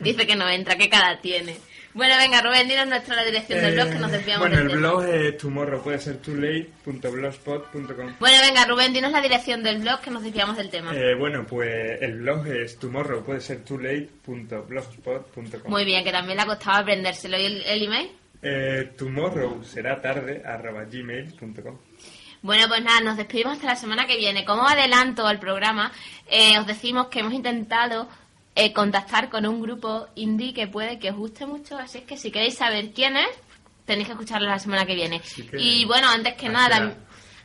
Dice 0.00 0.26
que 0.26 0.34
no 0.34 0.48
entra, 0.48 0.76
que 0.76 0.88
cara 0.88 1.20
tiene. 1.20 1.56
Bueno, 1.94 2.16
venga, 2.18 2.42
Rubén, 2.42 2.66
dinos 2.66 2.88
nuestra 2.88 3.14
la 3.14 3.24
dirección 3.24 3.60
del 3.60 3.74
blog 3.74 3.88
que 3.90 3.98
nos 4.00 4.10
desviamos 4.10 4.46
Eh, 4.48 4.50
Bueno, 4.50 4.56
del 4.56 4.70
el 4.72 4.76
blog 4.78 5.04
es 5.06 5.38
tomorrow 5.38 5.80
puede 5.80 5.98
ser 6.00 6.16
too 6.18 6.34
late.blogspot.com. 6.34 8.16
Bueno, 8.18 8.38
venga, 8.42 8.66
Rubén, 8.66 8.92
dinos 8.92 9.12
la 9.12 9.20
dirección 9.22 9.62
del 9.62 9.78
blog 9.78 10.00
que 10.00 10.10
nos 10.10 10.24
desviamos 10.24 10.56
del 10.56 10.68
tema. 10.68 10.92
Eh, 10.92 11.14
bueno, 11.14 11.46
pues 11.46 12.02
el 12.02 12.18
blog 12.18 12.48
es 12.48 12.78
tomorrow 12.80 13.22
puede 13.24 13.40
ser 13.40 13.64
too 13.64 13.78
late.blogspot.com. 13.78 15.70
Muy 15.70 15.84
bien, 15.84 16.02
que 16.02 16.10
también 16.10 16.36
le 16.36 16.42
ha 16.42 16.46
costado 16.46 16.78
aprendérselo. 16.82 17.38
¿Y 17.38 17.44
el, 17.46 17.62
el 17.62 17.82
email? 17.84 18.10
Eh, 18.42 18.90
tomorrow 18.98 19.62
será 19.62 20.02
tarde 20.02 20.42
arroba 20.44 20.84
gmail.com. 20.84 21.78
Bueno, 22.46 22.68
pues 22.68 22.82
nada, 22.82 23.00
nos 23.00 23.16
despedimos 23.16 23.54
hasta 23.54 23.66
la 23.66 23.76
semana 23.76 24.06
que 24.06 24.16
viene. 24.16 24.44
Como 24.44 24.66
adelanto 24.66 25.26
al 25.26 25.38
programa, 25.40 25.90
eh, 26.28 26.58
os 26.58 26.66
decimos 26.66 27.08
que 27.08 27.20
hemos 27.20 27.32
intentado 27.34 28.08
eh, 28.54 28.72
contactar 28.72 29.28
con 29.28 29.44
un 29.46 29.60
grupo 29.60 30.06
indie 30.14 30.54
que 30.54 30.66
puede 30.66 30.98
que 30.98 31.10
os 31.10 31.16
guste 31.16 31.44
mucho, 31.44 31.76
así 31.76 31.98
es 31.98 32.04
que 32.04 32.16
si 32.16 32.30
queréis 32.30 32.54
saber 32.56 32.92
quién 32.94 33.16
es, 33.16 33.28
tenéis 33.84 34.06
que 34.06 34.12
escucharlo 34.14 34.48
la 34.48 34.58
semana 34.58 34.86
que 34.86 34.94
viene. 34.94 35.20
que- 35.20 35.60
Y 35.60 35.84
bueno, 35.84 36.08
antes 36.08 36.34
que 36.34 36.48
nada, 36.48 36.78
tam- 36.78 36.94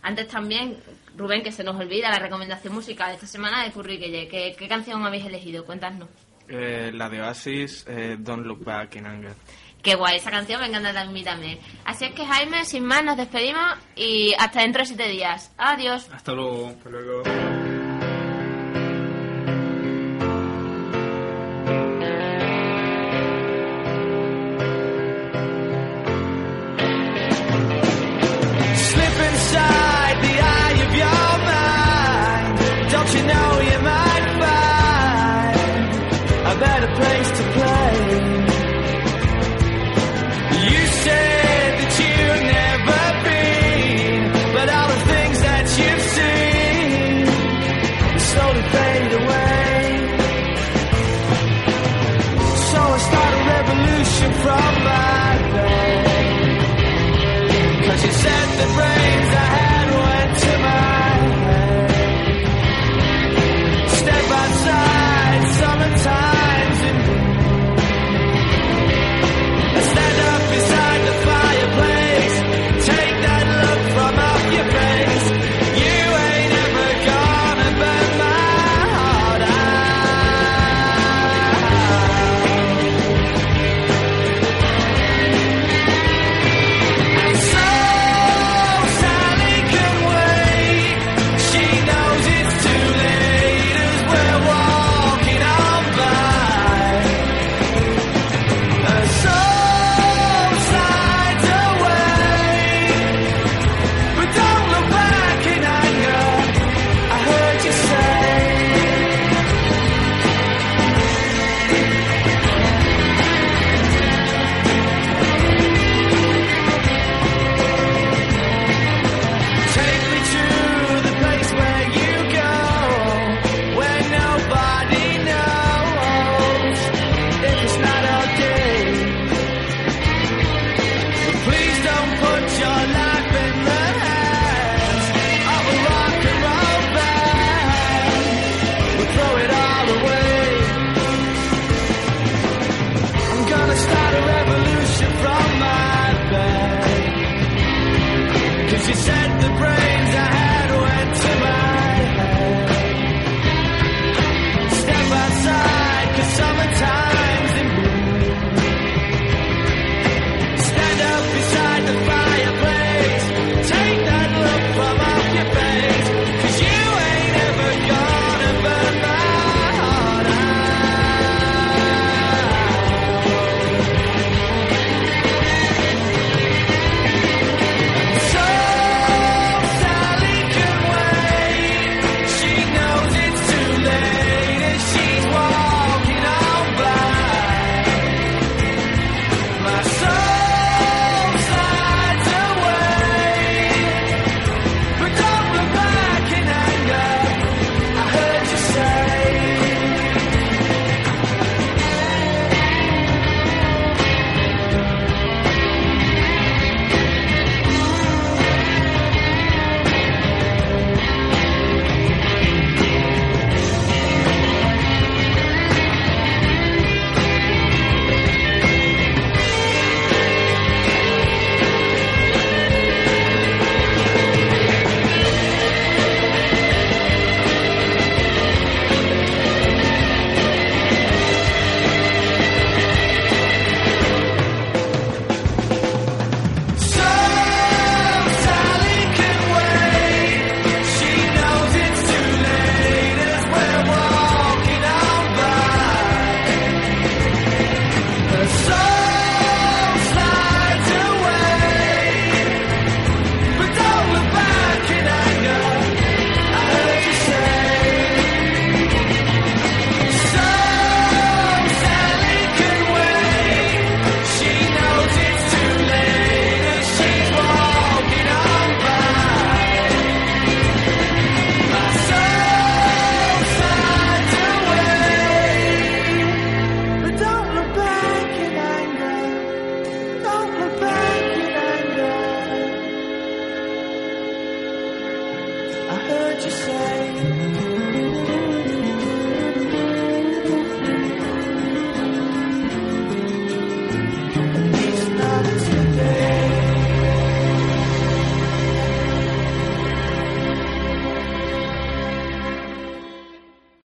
antes 0.04 0.28
también, 0.30 0.78
Rubén, 1.18 1.43
que 1.43 1.52
se 1.52 1.64
nos 1.64 1.76
olvida 1.76 2.10
la 2.10 2.20
recomendación 2.20 2.74
musical 2.74 3.10
de 3.10 3.16
esta 3.16 3.28
semana 3.28 3.64
de 3.64 3.72
Curriquelle. 3.72 4.28
¿Qué, 4.30 4.56
¿Qué 4.58 4.68
canción 4.68 5.04
habéis 5.06 5.26
elegido? 5.26 5.66
Cuéntanos. 5.66 6.08
Eh, 6.47 6.91
la 6.93 7.10
de 7.10 7.22
Oasis, 7.22 7.86
eh, 7.88 8.16
Don't 8.20 8.45
Look 8.45 8.64
Back 8.64 8.95
in 8.95 9.06
Anger. 9.06 9.34
Qué 9.82 9.95
guay, 9.95 10.17
esa 10.17 10.32
canción 10.32 10.61
me 10.61 10.67
encanta 10.67 10.99
a 11.01 11.05
mí 11.05 11.23
también. 11.23 11.59
Así 11.86 12.05
es 12.05 12.13
que 12.13 12.25
Jaime, 12.25 12.65
sin 12.65 12.86
más, 12.86 13.03
nos 13.03 13.17
despedimos 13.17 13.77
y 13.95 14.34
hasta 14.38 14.61
dentro 14.61 14.82
de 14.82 14.86
siete 14.86 15.07
días. 15.07 15.51
Adiós. 15.57 16.07
Hasta 16.13 16.34
luego. 16.34 16.67
Hasta 16.67 16.89
luego. 16.89 17.61